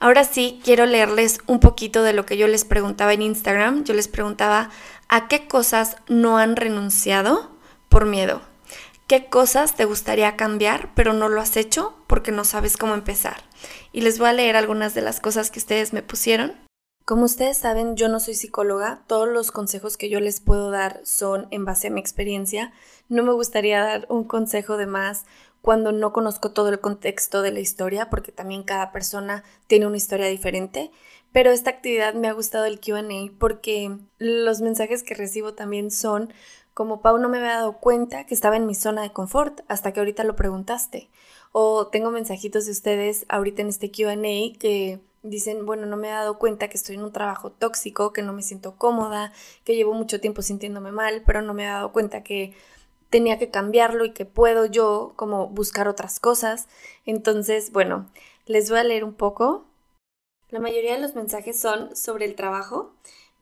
Ahora 0.00 0.24
sí, 0.24 0.60
quiero 0.64 0.86
leerles 0.86 1.38
un 1.46 1.60
poquito 1.60 2.02
de 2.02 2.12
lo 2.12 2.26
que 2.26 2.36
yo 2.36 2.48
les 2.48 2.64
preguntaba 2.64 3.12
en 3.12 3.22
Instagram. 3.22 3.84
Yo 3.84 3.94
les 3.94 4.08
preguntaba 4.08 4.70
a 5.08 5.28
qué 5.28 5.46
cosas 5.46 5.96
no 6.08 6.36
han 6.36 6.56
renunciado 6.56 7.50
por 7.88 8.06
miedo. 8.06 8.42
¿Qué 9.06 9.26
cosas 9.26 9.76
te 9.76 9.84
gustaría 9.84 10.36
cambiar 10.36 10.90
pero 10.94 11.12
no 11.12 11.28
lo 11.28 11.40
has 11.40 11.56
hecho 11.56 11.94
porque 12.08 12.32
no 12.32 12.44
sabes 12.44 12.76
cómo 12.76 12.94
empezar? 12.94 13.44
Y 13.92 14.00
les 14.00 14.18
voy 14.18 14.28
a 14.28 14.32
leer 14.32 14.56
algunas 14.56 14.94
de 14.94 15.02
las 15.02 15.20
cosas 15.20 15.50
que 15.50 15.60
ustedes 15.60 15.92
me 15.92 16.02
pusieron. 16.02 16.63
Como 17.04 17.26
ustedes 17.26 17.58
saben, 17.58 17.96
yo 17.96 18.08
no 18.08 18.18
soy 18.18 18.32
psicóloga, 18.32 19.04
todos 19.06 19.28
los 19.28 19.50
consejos 19.50 19.98
que 19.98 20.08
yo 20.08 20.20
les 20.20 20.40
puedo 20.40 20.70
dar 20.70 21.02
son 21.04 21.48
en 21.50 21.66
base 21.66 21.88
a 21.88 21.90
mi 21.90 22.00
experiencia. 22.00 22.72
No 23.10 23.22
me 23.22 23.34
gustaría 23.34 23.82
dar 23.82 24.06
un 24.08 24.24
consejo 24.24 24.78
de 24.78 24.86
más 24.86 25.26
cuando 25.60 25.92
no 25.92 26.14
conozco 26.14 26.52
todo 26.52 26.70
el 26.70 26.80
contexto 26.80 27.42
de 27.42 27.52
la 27.52 27.60
historia, 27.60 28.08
porque 28.08 28.32
también 28.32 28.62
cada 28.62 28.90
persona 28.90 29.44
tiene 29.66 29.86
una 29.86 29.98
historia 29.98 30.28
diferente. 30.28 30.90
Pero 31.30 31.50
esta 31.50 31.68
actividad 31.68 32.14
me 32.14 32.28
ha 32.28 32.32
gustado 32.32 32.64
el 32.64 32.80
QA 32.80 33.02
porque 33.38 33.98
los 34.16 34.62
mensajes 34.62 35.02
que 35.02 35.14
recibo 35.14 35.52
también 35.52 35.90
son 35.90 36.32
como 36.74 37.00
Pau 37.00 37.18
no 37.18 37.28
me 37.28 37.38
había 37.38 37.54
dado 37.54 37.78
cuenta 37.78 38.26
que 38.26 38.34
estaba 38.34 38.56
en 38.56 38.66
mi 38.66 38.74
zona 38.74 39.02
de 39.02 39.12
confort 39.12 39.60
hasta 39.68 39.92
que 39.92 40.00
ahorita 40.00 40.24
lo 40.24 40.36
preguntaste. 40.36 41.08
O 41.52 41.86
tengo 41.86 42.10
mensajitos 42.10 42.66
de 42.66 42.72
ustedes 42.72 43.24
ahorita 43.28 43.62
en 43.62 43.68
este 43.68 43.90
QA 43.92 44.16
que 44.58 45.00
dicen, 45.22 45.66
bueno, 45.66 45.86
no 45.86 45.96
me 45.96 46.08
he 46.08 46.10
dado 46.10 46.38
cuenta 46.38 46.68
que 46.68 46.76
estoy 46.76 46.96
en 46.96 47.04
un 47.04 47.12
trabajo 47.12 47.50
tóxico, 47.50 48.12
que 48.12 48.22
no 48.22 48.32
me 48.32 48.42
siento 48.42 48.76
cómoda, 48.76 49.32
que 49.64 49.76
llevo 49.76 49.94
mucho 49.94 50.20
tiempo 50.20 50.42
sintiéndome 50.42 50.90
mal, 50.90 51.22
pero 51.24 51.42
no 51.42 51.54
me 51.54 51.64
he 51.64 51.68
dado 51.68 51.92
cuenta 51.92 52.22
que 52.24 52.54
tenía 53.08 53.38
que 53.38 53.50
cambiarlo 53.50 54.04
y 54.04 54.10
que 54.10 54.24
puedo 54.24 54.66
yo 54.66 55.12
como 55.14 55.46
buscar 55.46 55.86
otras 55.86 56.18
cosas. 56.18 56.66
Entonces, 57.06 57.70
bueno, 57.70 58.10
les 58.46 58.68
voy 58.68 58.80
a 58.80 58.84
leer 58.84 59.04
un 59.04 59.14
poco. 59.14 59.64
La 60.50 60.58
mayoría 60.58 60.94
de 60.94 61.00
los 61.00 61.14
mensajes 61.14 61.58
son 61.58 61.94
sobre 61.94 62.24
el 62.24 62.34
trabajo. 62.34 62.92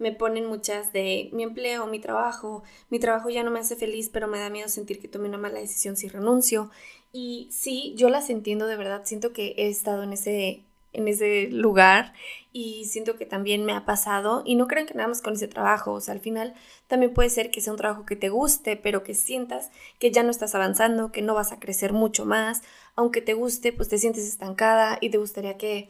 Me 0.03 0.13
ponen 0.13 0.47
muchas 0.47 0.93
de 0.93 1.31
mi 1.33 1.45
empleo, 1.45 1.87
mi 1.87 2.01
trabajo, 2.01 2.63
mi 2.91 2.99
trabajo 2.99 3.31
ya 3.31 3.45
no 3.45 3.51
me 3.51 3.61
hace 3.61 3.77
feliz, 3.77 4.11
pero 4.11 4.29
me 4.29 4.39
da 4.39 4.51
miedo 4.51 4.69
sentir 4.69 5.01
que 5.01 5.09
tomé 5.09 5.29
una 5.29 5.39
mala 5.39 5.61
decisión 5.61 5.97
si 5.97 6.09
renuncio. 6.09 6.71
Y 7.13 7.49
sí, 7.53 7.95
yo 7.97 8.09
las 8.09 8.29
entiendo 8.29 8.67
de 8.67 8.77
verdad, 8.77 9.03
siento 9.05 9.33
que 9.33 9.55
he 9.57 9.69
estado 9.69 10.03
en 10.03 10.13
ese 10.13 10.65
en 10.93 11.09
ese 11.09 11.49
lugar 11.51 12.13
y 12.53 12.85
siento 12.85 13.17
que 13.17 13.25
también 13.25 13.65
me 13.65 13.73
ha 13.73 13.87
pasado 13.87 14.43
y 14.45 14.57
no 14.57 14.69
crean 14.69 14.87
que 14.87 14.93
nada 14.93 15.09
más 15.09 15.23
con 15.23 15.35
ese 15.35 15.49
trabajo, 15.49 15.93
o 15.93 16.01
sea, 16.01 16.13
al 16.13 16.21
final 16.21 16.55
también 16.87 17.15
puede 17.15 17.31
ser 17.31 17.51
que 17.51 17.63
sea 17.63 17.73
un 17.73 17.79
trabajo 17.79 18.05
que 18.05 18.17
te 18.17 18.29
guste, 18.29 18.77
pero 18.77 19.03
que 19.03 19.15
sientas 19.15 19.71
que 19.99 20.11
ya 20.11 20.23
no 20.23 20.31
estás 20.31 20.55
avanzando, 20.55 21.11
que 21.11 21.23
no 21.23 21.35
vas 21.35 21.53
a 21.53 21.59
crecer 21.59 21.95
mucho 21.95 22.27
más, 22.27 22.63
aunque 22.95 23.23
te 23.23 23.33
guste, 23.33 23.73
pues 23.73 23.89
te 23.89 23.97
sientes 23.97 24.29
estancada 24.29 24.99
y 25.01 25.09
te 25.09 25.17
gustaría 25.19 25.57
que 25.57 25.89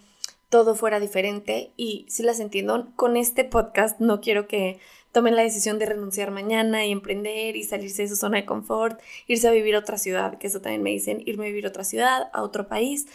todo 0.52 0.74
fuera 0.74 1.00
diferente 1.00 1.72
y 1.78 2.04
si 2.10 2.22
las 2.22 2.38
entiendo, 2.38 2.92
con 2.94 3.16
este 3.16 3.42
podcast 3.42 3.98
no 4.00 4.20
quiero 4.20 4.46
que 4.46 4.78
tomen 5.10 5.34
la 5.34 5.40
decisión 5.40 5.78
de 5.78 5.86
renunciar 5.86 6.30
mañana 6.30 6.84
y 6.84 6.92
emprender 6.92 7.56
y 7.56 7.64
salirse 7.64 8.02
de 8.02 8.10
su 8.10 8.16
zona 8.16 8.36
de 8.36 8.44
confort, 8.44 9.00
irse 9.26 9.48
a 9.48 9.52
vivir 9.52 9.74
a 9.74 9.78
otra 9.78 9.96
ciudad, 9.96 10.36
que 10.36 10.48
eso 10.48 10.60
también 10.60 10.82
me 10.82 10.90
dicen, 10.90 11.22
irme 11.24 11.44
a 11.44 11.48
vivir 11.48 11.64
a 11.64 11.70
otra 11.70 11.84
ciudad, 11.84 12.28
a 12.34 12.42
otro 12.42 12.68
país, 12.68 13.06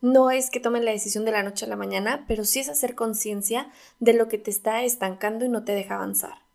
no 0.00 0.30
es 0.30 0.48
que 0.48 0.58
tomen 0.58 0.86
la 0.86 0.92
decisión 0.92 1.26
de 1.26 1.32
la 1.32 1.42
noche 1.42 1.66
a 1.66 1.68
la 1.68 1.76
mañana, 1.76 2.24
pero 2.26 2.46
sí 2.46 2.60
es 2.60 2.70
hacer 2.70 2.94
conciencia 2.94 3.70
de 4.00 4.14
lo 4.14 4.28
que 4.28 4.38
te 4.38 4.50
está 4.50 4.82
estancando 4.82 5.44
y 5.44 5.50
no 5.50 5.64
te 5.64 5.72
deja 5.72 5.96
avanzar. 5.96 6.46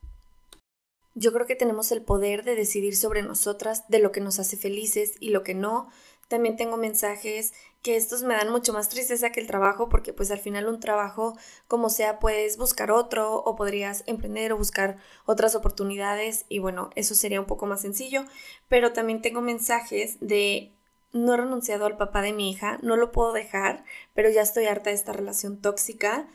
Yo 1.14 1.34
creo 1.34 1.46
que 1.46 1.56
tenemos 1.56 1.92
el 1.92 2.02
poder 2.02 2.44
de 2.44 2.56
decidir 2.56 2.96
sobre 2.96 3.22
nosotras, 3.22 3.88
de 3.90 4.00
lo 4.00 4.12
que 4.12 4.22
nos 4.22 4.40
hace 4.40 4.58
felices 4.58 5.14
y 5.20 5.30
lo 5.30 5.44
que 5.44 5.54
no. 5.54 5.90
También 6.32 6.56
tengo 6.56 6.78
mensajes 6.78 7.54
que 7.82 7.98
estos 7.98 8.24
me 8.24 8.36
dan 8.36 8.50
mucho 8.50 8.72
más 8.72 8.88
tristeza 8.88 9.34
que 9.34 9.42
el 9.42 9.48
trabajo 9.48 9.90
porque 9.90 10.14
pues 10.14 10.32
al 10.32 10.40
final 10.40 10.70
un 10.70 10.80
trabajo 10.80 11.38
como 11.68 11.90
sea 11.90 12.20
puedes 12.20 12.56
buscar 12.56 12.90
otro 12.90 13.36
o 13.36 13.58
podrías 13.58 14.06
emprender 14.08 14.54
o 14.54 14.58
buscar 14.58 14.96
otras 15.26 15.56
oportunidades 15.56 16.46
y 16.48 16.60
bueno, 16.60 16.90
eso 16.96 17.16
sería 17.16 17.42
un 17.42 17.48
poco 17.48 17.66
más 17.66 17.82
sencillo, 17.82 18.24
pero 18.70 18.94
también 18.94 19.22
tengo 19.22 19.42
mensajes 19.42 20.22
de 20.22 20.72
no 21.12 21.34
he 21.34 21.38
renunciado 21.38 21.86
al 21.86 21.98
papá 21.98 22.22
de 22.22 22.32
mi 22.32 22.50
hija, 22.50 22.80
no 22.82 22.96
lo 22.96 23.12
puedo 23.12 23.34
dejar, 23.34 23.84
pero 24.14 24.30
ya 24.30 24.42
estoy 24.42 24.68
harta 24.68 24.90
de 24.90 24.96
esta 24.96 25.12
relación 25.12 25.60
tóxica. 25.60 26.30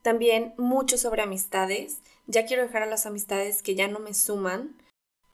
También 0.00 0.54
mucho 0.56 0.96
sobre 0.96 1.20
amistades, 1.20 1.98
ya 2.26 2.46
quiero 2.46 2.62
dejar 2.62 2.84
a 2.84 2.86
las 2.86 3.04
amistades 3.04 3.62
que 3.62 3.74
ya 3.74 3.86
no 3.86 3.98
me 3.98 4.14
suman. 4.14 4.74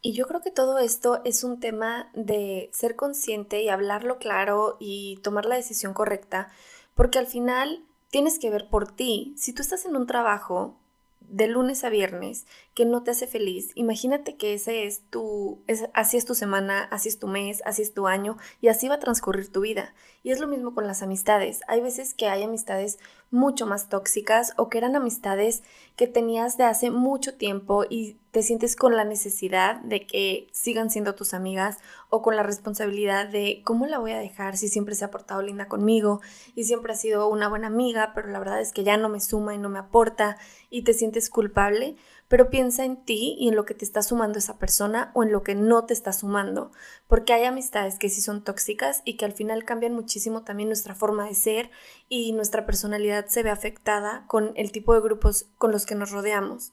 Y 0.00 0.12
yo 0.12 0.26
creo 0.26 0.40
que 0.40 0.50
todo 0.50 0.78
esto 0.78 1.20
es 1.24 1.42
un 1.42 1.58
tema 1.58 2.11
de 2.14 2.70
ser 2.72 2.94
consciente 2.94 3.62
y 3.62 3.68
hablarlo 3.68 4.18
claro 4.18 4.76
y 4.78 5.18
tomar 5.22 5.44
la 5.44 5.56
decisión 5.56 5.92
correcta, 5.92 6.52
porque 6.94 7.18
al 7.18 7.26
final 7.26 7.84
tienes 8.11 8.38
que 8.38 8.50
ver 8.50 8.68
por 8.68 8.90
ti. 8.90 9.34
Si 9.37 9.52
tú 9.52 9.62
estás 9.62 9.84
en 9.87 9.96
un 9.96 10.06
trabajo 10.06 10.76
de 11.20 11.48
lunes 11.48 11.84
a 11.84 11.90
viernes 11.90 12.46
que 12.78 12.84
no 12.84 13.02
te 13.02 13.10
hace 13.10 13.26
feliz, 13.26 13.72
imagínate 13.74 14.36
que 14.36 14.54
ese 14.54 14.86
es 14.86 15.02
tu, 15.10 15.64
así 15.94 16.16
es 16.16 16.24
tu 16.24 16.36
semana, 16.36 16.84
así 16.92 17.08
es 17.08 17.18
tu 17.18 17.26
mes, 17.26 17.60
así 17.64 17.82
es 17.82 17.92
tu 17.92 18.06
año 18.06 18.36
y 18.60 18.68
así 18.68 18.86
va 18.86 18.94
a 18.94 19.00
transcurrir 19.00 19.50
tu 19.50 19.62
vida. 19.62 19.94
Y 20.22 20.30
es 20.30 20.38
lo 20.38 20.46
mismo 20.46 20.74
con 20.76 20.86
las 20.86 21.02
amistades. 21.02 21.60
Hay 21.66 21.80
veces 21.80 22.14
que 22.14 22.28
hay 22.28 22.44
amistades 22.44 23.00
mucho 23.32 23.66
más 23.66 23.88
tóxicas 23.88 24.52
o 24.56 24.68
que 24.68 24.78
eran 24.78 24.94
amistades 24.94 25.64
que 25.96 26.06
tenías 26.06 26.56
de 26.56 26.64
hace 26.64 26.90
mucho 26.90 27.34
tiempo 27.34 27.84
y 27.88 28.16
te 28.30 28.42
sientes 28.42 28.76
con 28.76 28.94
la 28.94 29.04
necesidad 29.04 29.80
de 29.80 30.06
que 30.06 30.48
sigan 30.52 30.90
siendo 30.90 31.14
tus 31.14 31.34
amigas 31.34 31.78
o 32.10 32.22
con 32.22 32.36
la 32.36 32.42
responsabilidad 32.42 33.26
de 33.26 33.62
cómo 33.64 33.86
la 33.86 33.98
voy 33.98 34.12
a 34.12 34.18
dejar 34.18 34.56
si 34.56 34.68
siempre 34.68 34.94
se 34.94 35.04
ha 35.04 35.10
portado 35.10 35.42
linda 35.42 35.66
conmigo 35.66 36.20
y 36.54 36.64
siempre 36.64 36.92
ha 36.92 36.96
sido 36.96 37.28
una 37.28 37.48
buena 37.48 37.66
amiga, 37.66 38.12
pero 38.14 38.28
la 38.28 38.38
verdad 38.38 38.60
es 38.60 38.72
que 38.72 38.84
ya 38.84 38.96
no 38.96 39.08
me 39.08 39.20
suma 39.20 39.54
y 39.54 39.58
no 39.58 39.68
me 39.68 39.78
aporta 39.78 40.36
y 40.70 40.82
te 40.82 40.94
sientes 40.94 41.30
culpable 41.30 41.96
pero 42.28 42.50
piensa 42.50 42.84
en 42.84 43.02
ti 43.02 43.36
y 43.38 43.48
en 43.48 43.56
lo 43.56 43.64
que 43.64 43.74
te 43.74 43.84
está 43.84 44.02
sumando 44.02 44.38
esa 44.38 44.58
persona 44.58 45.10
o 45.14 45.22
en 45.22 45.32
lo 45.32 45.42
que 45.42 45.54
no 45.54 45.84
te 45.86 45.94
está 45.94 46.12
sumando, 46.12 46.70
porque 47.08 47.32
hay 47.32 47.44
amistades 47.44 47.98
que 47.98 48.10
sí 48.10 48.20
son 48.20 48.44
tóxicas 48.44 49.02
y 49.04 49.16
que 49.16 49.24
al 49.24 49.32
final 49.32 49.64
cambian 49.64 49.94
muchísimo 49.94 50.42
también 50.42 50.68
nuestra 50.68 50.94
forma 50.94 51.26
de 51.26 51.34
ser 51.34 51.70
y 52.08 52.32
nuestra 52.32 52.66
personalidad 52.66 53.26
se 53.26 53.42
ve 53.42 53.50
afectada 53.50 54.24
con 54.26 54.52
el 54.56 54.72
tipo 54.72 54.94
de 54.94 55.00
grupos 55.00 55.46
con 55.56 55.72
los 55.72 55.86
que 55.86 55.94
nos 55.94 56.10
rodeamos. 56.10 56.72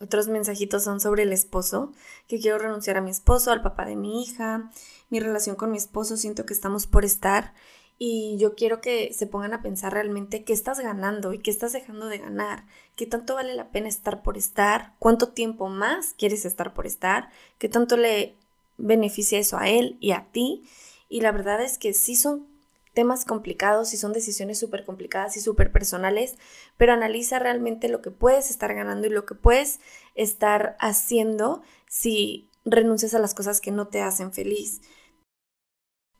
Otros 0.00 0.28
mensajitos 0.28 0.84
son 0.84 1.00
sobre 1.00 1.24
el 1.24 1.32
esposo, 1.32 1.92
que 2.28 2.38
quiero 2.38 2.58
renunciar 2.58 2.96
a 2.96 3.00
mi 3.00 3.10
esposo, 3.10 3.50
al 3.50 3.62
papá 3.62 3.84
de 3.84 3.96
mi 3.96 4.22
hija, 4.22 4.70
mi 5.10 5.18
relación 5.18 5.56
con 5.56 5.72
mi 5.72 5.76
esposo, 5.76 6.16
siento 6.16 6.46
que 6.46 6.54
estamos 6.54 6.86
por 6.86 7.04
estar 7.04 7.52
y 7.98 8.36
yo 8.38 8.54
quiero 8.54 8.80
que 8.80 9.12
se 9.12 9.26
pongan 9.26 9.52
a 9.52 9.62
pensar 9.62 9.92
realmente 9.92 10.44
qué 10.44 10.52
estás 10.52 10.78
ganando 10.78 11.32
y 11.32 11.40
qué 11.40 11.50
estás 11.50 11.72
dejando 11.72 12.06
de 12.06 12.18
ganar, 12.18 12.64
qué 12.94 13.06
tanto 13.06 13.34
vale 13.34 13.54
la 13.54 13.70
pena 13.70 13.88
estar 13.88 14.22
por 14.22 14.38
estar, 14.38 14.94
cuánto 15.00 15.30
tiempo 15.30 15.68
más 15.68 16.14
quieres 16.16 16.44
estar 16.44 16.74
por 16.74 16.86
estar, 16.86 17.30
qué 17.58 17.68
tanto 17.68 17.96
le 17.96 18.36
beneficia 18.76 19.38
eso 19.38 19.58
a 19.58 19.68
él 19.68 19.96
y 20.00 20.12
a 20.12 20.28
ti. 20.30 20.62
Y 21.08 21.22
la 21.22 21.32
verdad 21.32 21.60
es 21.60 21.76
que 21.76 21.92
sí 21.92 22.14
son 22.14 22.46
temas 22.94 23.24
complicados 23.24 23.92
y 23.94 23.96
son 23.96 24.12
decisiones 24.12 24.58
súper 24.58 24.84
complicadas 24.84 25.36
y 25.36 25.40
súper 25.40 25.72
personales, 25.72 26.36
pero 26.76 26.92
analiza 26.92 27.38
realmente 27.38 27.88
lo 27.88 28.00
que 28.00 28.10
puedes 28.10 28.50
estar 28.50 28.74
ganando 28.74 29.06
y 29.06 29.10
lo 29.10 29.24
que 29.24 29.34
puedes 29.34 29.80
estar 30.14 30.76
haciendo 30.80 31.62
si 31.88 32.48
renuncias 32.64 33.14
a 33.14 33.18
las 33.18 33.34
cosas 33.34 33.60
que 33.60 33.70
no 33.70 33.88
te 33.88 34.02
hacen 34.02 34.32
feliz. 34.32 34.82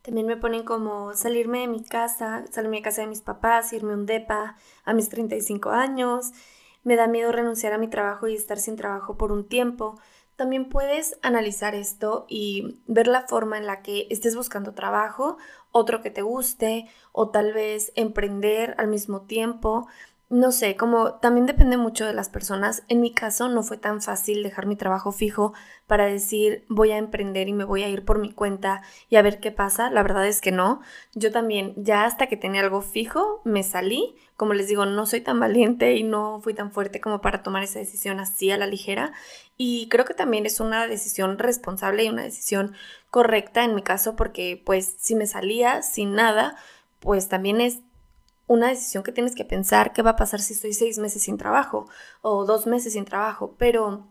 También 0.09 0.27
me 0.27 0.39
ponen 0.39 0.63
como 0.63 1.13
salirme 1.13 1.59
de 1.59 1.69
mi 1.69 1.85
casa, 1.85 2.47
salirme 2.51 2.79
de 2.79 2.83
casa 2.83 3.03
de 3.03 3.09
mis 3.09 3.21
papás, 3.21 3.75
irme 3.75 3.93
a 3.93 3.97
un 3.97 4.07
DEPA 4.07 4.57
a 4.87 4.95
mis 4.95 5.11
35 5.11 5.69
años. 5.69 6.33
Me 6.83 6.97
da 6.97 7.07
miedo 7.07 7.31
renunciar 7.31 7.75
a 7.75 7.79
mi 7.79 7.89
trabajo 7.89 8.27
y 8.27 8.35
estar 8.35 8.59
sin 8.59 8.77
trabajo 8.77 9.19
por 9.19 9.33
un 9.33 9.47
tiempo. 9.47 10.01
También 10.35 10.71
puedes 10.71 11.19
analizar 11.21 11.75
esto 11.75 12.25
y 12.27 12.81
ver 12.87 13.07
la 13.07 13.29
forma 13.29 13.59
en 13.59 13.67
la 13.67 13.83
que 13.83 14.07
estés 14.09 14.35
buscando 14.35 14.73
trabajo, 14.73 15.37
otro 15.73 16.01
que 16.01 16.09
te 16.11 16.23
guste 16.23 16.89
o 17.13 17.29
tal 17.29 17.53
vez 17.53 17.93
emprender 17.95 18.77
al 18.79 18.89
mismo 18.89 19.27
tiempo 19.27 19.89
no 20.31 20.53
sé, 20.53 20.77
como 20.77 21.15
también 21.15 21.47
depende 21.47 21.79
mucho 21.79 22.05
de 22.05 22.13
las 22.13 22.29
personas. 22.29 22.83
En 22.89 23.01
mi 23.01 23.13
caso 23.15 23.49
no 23.49 23.63
fue 23.63 23.79
tan 23.79 24.03
fácil 24.03 24.43
dejar 24.43 24.67
mi 24.67 24.77
trabajo 24.77 25.11
fijo 25.11 25.55
para 25.87 26.05
decir 26.05 26.67
voy 26.69 26.91
a 26.91 26.99
emprender 26.99 27.49
y 27.49 27.55
me 27.55 27.65
voy 27.65 27.83
a 27.83 27.89
ir 27.89 28.05
por 28.05 28.19
mi 28.19 28.33
cuenta 28.33 28.83
y 29.09 29.17
a 29.17 29.23
ver 29.23 29.41
qué 29.41 29.53
pasa. 29.53 29.89
La 29.91 30.03
verdad 30.03 30.27
es 30.27 30.43
que 30.43 30.53
no. 30.53 30.83
Yo 31.15 31.33
también 31.33 31.73
ya 31.77 32.05
hasta 32.05 32.27
que 32.27 32.37
tenía 32.37 32.61
algo 32.61 32.83
fijo 32.83 33.41
me 33.45 33.63
salí. 33.63 34.17
Como 34.37 34.53
les 34.53 34.69
digo, 34.69 34.85
no 34.85 35.07
soy 35.07 35.23
tan 35.23 35.41
valiente 35.41 35.97
y 35.97 36.03
no 36.03 36.41
fui 36.43 36.53
tan 36.53 36.73
fuerte 36.73 37.01
como 37.01 37.23
para 37.23 37.43
tomar 37.43 37.63
esa 37.63 37.79
decisión 37.79 38.21
así 38.21 38.51
a 38.51 38.59
la 38.59 38.67
ligera. 38.67 39.15
Y 39.57 39.89
creo 39.89 40.05
que 40.05 40.15
también 40.15 40.45
es 40.45 40.61
una 40.61 40.87
decisión 40.87 41.39
responsable 41.39 42.05
y 42.05 42.11
una 42.11 42.23
decisión 42.23 42.75
correcta 43.11 43.65
en 43.65 43.75
mi 43.75 43.83
caso 43.83 44.15
porque 44.15 44.63
pues 44.65 44.95
si 44.99 45.15
me 45.15 45.27
salía 45.27 45.81
sin 45.81 46.15
nada, 46.15 46.57
pues 47.01 47.29
también 47.29 47.63
es 47.63 47.81
una 48.49 48.69
decisión 48.69 49.05
que 49.05 49.13
tienes 49.13 49.37
que 49.37 49.45
pensar 49.45 49.93
qué 49.93 50.03
va 50.03 50.11
a 50.11 50.17
pasar 50.17 50.41
si 50.41 50.55
estoy 50.55 50.73
seis 50.73 50.99
meses 50.99 51.23
sin 51.23 51.39
trabajo 51.39 51.89
o 52.23 52.45
dos 52.45 52.67
meses 52.67 52.95
sin 52.95 53.05
trabajo, 53.05 53.55
pero 53.59 54.09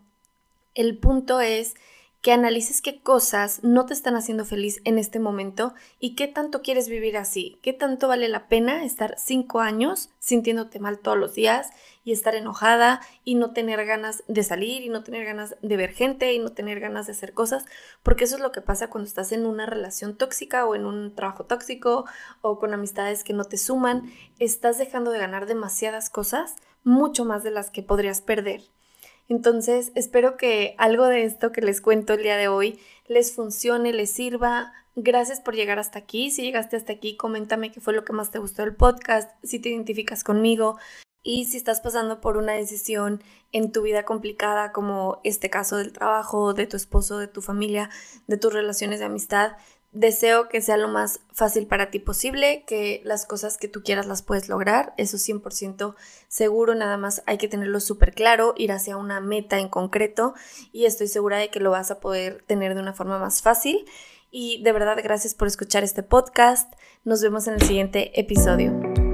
el 0.76 0.98
punto 0.98 1.42
es 1.42 1.76
que 2.22 2.32
analices 2.32 2.82
qué 2.82 3.02
cosas 3.02 3.64
no 3.64 3.86
te 3.86 3.94
están 3.94 4.16
haciendo 4.16 4.44
feliz 4.44 4.82
en 4.86 4.98
este 4.98 5.20
momento 5.20 5.74
y 6.00 6.16
qué 6.16 6.28
tanto 6.28 6.62
quieres 6.62 6.90
vivir 6.90 7.18
así, 7.18 7.60
qué 7.62 7.74
tanto 7.74 8.08
vale 8.08 8.28
la 8.28 8.48
pena 8.48 8.84
estar 8.84 9.16
cinco 9.18 9.60
años 9.60 10.10
sintiéndote 10.20 10.80
mal 10.80 11.00
todos 11.00 11.18
los 11.18 11.36
días 11.36 11.70
y 12.04 12.14
estar 12.14 12.36
enojada 12.36 13.02
y 13.24 13.36
no 13.36 13.52
tener 13.52 13.86
ganas 13.86 14.24
de 14.28 14.44
salir 14.44 14.82
y 14.82 14.90
no 14.90 15.04
tener 15.04 15.26
ganas 15.26 15.58
de 15.62 15.78
ver 15.78 15.92
gente 15.92 16.34
y 16.34 16.40
no 16.40 16.54
tener 16.54 16.80
ganas 16.80 17.06
de 17.06 17.12
hacer 17.12 17.34
cosas, 17.34 17.66
porque 18.02 18.24
eso 18.24 18.36
es 18.36 18.42
lo 18.42 18.52
que 18.52 18.62
pasa 18.62 18.90
cuando 18.90 19.08
estás 19.08 19.32
en 19.32 19.46
una 19.46 19.66
relación 19.66 20.18
tóxica 20.18 20.66
o 20.66 20.74
en 20.74 20.86
un 20.86 21.16
trabajo 21.16 21.46
tóxico 21.46 22.06
o 22.42 22.60
con 22.60 22.74
amistades 22.74 23.24
que 23.24 23.34
no 23.34 23.44
te 23.44 23.58
suman, 23.58 24.12
estás 24.40 24.78
dejando 24.78 25.12
de 25.12 25.20
ganar 25.20 25.48
demasiadas 25.48 26.10
cosas, 26.10 26.56
mucho 26.84 27.26
más 27.26 27.44
de 27.44 27.52
las 27.52 27.70
que 27.70 27.84
podrías 27.84 28.22
perder. 28.22 28.62
Entonces, 29.30 29.92
espero 29.96 30.38
que 30.38 30.76
algo 30.78 31.06
de 31.06 31.24
esto 31.24 31.52
que 31.52 31.62
les 31.62 31.82
cuento 31.82 32.14
el 32.14 32.24
día 32.24 32.38
de 32.38 32.48
hoy 32.48 32.80
les 33.08 33.34
funcione, 33.34 33.94
les 33.94 34.12
sirva. 34.12 34.74
Gracias 34.96 35.42
por 35.42 35.56
llegar 35.56 35.80
hasta 35.80 36.00
aquí. 36.00 36.32
Si 36.32 36.44
llegaste 36.44 36.76
hasta 36.76 36.94
aquí, 36.94 37.18
coméntame 37.18 37.72
qué 37.72 37.82
fue 37.82 37.94
lo 37.94 38.04
que 38.04 38.14
más 38.14 38.32
te 38.32 38.40
gustó 38.40 38.64
del 38.64 38.76
podcast, 38.76 39.32
si 39.44 39.60
te 39.60 39.70
identificas 39.70 40.24
conmigo 40.24 40.78
y 41.28 41.44
si 41.44 41.58
estás 41.58 41.82
pasando 41.82 42.22
por 42.22 42.38
una 42.38 42.54
decisión 42.54 43.22
en 43.52 43.74
tu 43.74 43.82
vida 43.82 44.04
complicada 44.04 44.72
como 44.72 45.20
este 45.26 45.50
caso 45.50 45.76
del 45.76 45.92
trabajo, 45.92 46.54
de 46.54 46.68
tu 46.68 46.78
esposo, 46.78 47.18
de 47.18 47.28
tu 47.28 47.42
familia, 47.42 47.90
de 48.28 48.38
tus 48.38 48.54
relaciones 48.54 49.00
de 49.00 49.06
amistad, 49.06 49.58
Deseo 49.98 50.48
que 50.48 50.62
sea 50.62 50.78
lo 50.78 50.88
más 50.88 51.22
fácil 51.34 51.66
para 51.66 51.90
ti 51.90 51.98
posible, 51.98 52.64
que 52.68 53.02
las 53.04 53.26
cosas 53.26 53.58
que 53.58 53.68
tú 53.68 53.82
quieras 53.82 54.06
las 54.06 54.22
puedes 54.22 54.48
lograr, 54.48 54.94
eso 54.98 55.18
100% 55.18 55.96
seguro, 56.28 56.76
nada 56.76 56.98
más 56.98 57.24
hay 57.26 57.40
que 57.40 57.48
tenerlo 57.48 57.80
súper 57.80 58.14
claro, 58.14 58.54
ir 58.58 58.72
hacia 58.72 58.96
una 58.96 59.22
meta 59.22 59.58
en 59.58 59.70
concreto 59.70 60.36
y 60.72 60.86
estoy 60.86 61.08
segura 61.08 61.40
de 61.40 61.50
que 61.50 61.60
lo 61.60 61.72
vas 61.72 61.90
a 61.90 62.00
poder 62.00 62.44
tener 62.46 62.76
de 62.76 62.82
una 62.82 62.94
forma 62.94 63.18
más 63.18 63.42
fácil. 63.42 63.86
Y 64.30 64.62
de 64.62 64.72
verdad, 64.72 65.00
gracias 65.04 65.34
por 65.34 65.48
escuchar 65.48 65.84
este 65.84 66.04
podcast. 66.04 66.72
Nos 67.04 67.24
vemos 67.24 67.48
en 67.48 67.56
el 67.56 67.64
siguiente 67.64 68.20
episodio. 68.20 69.07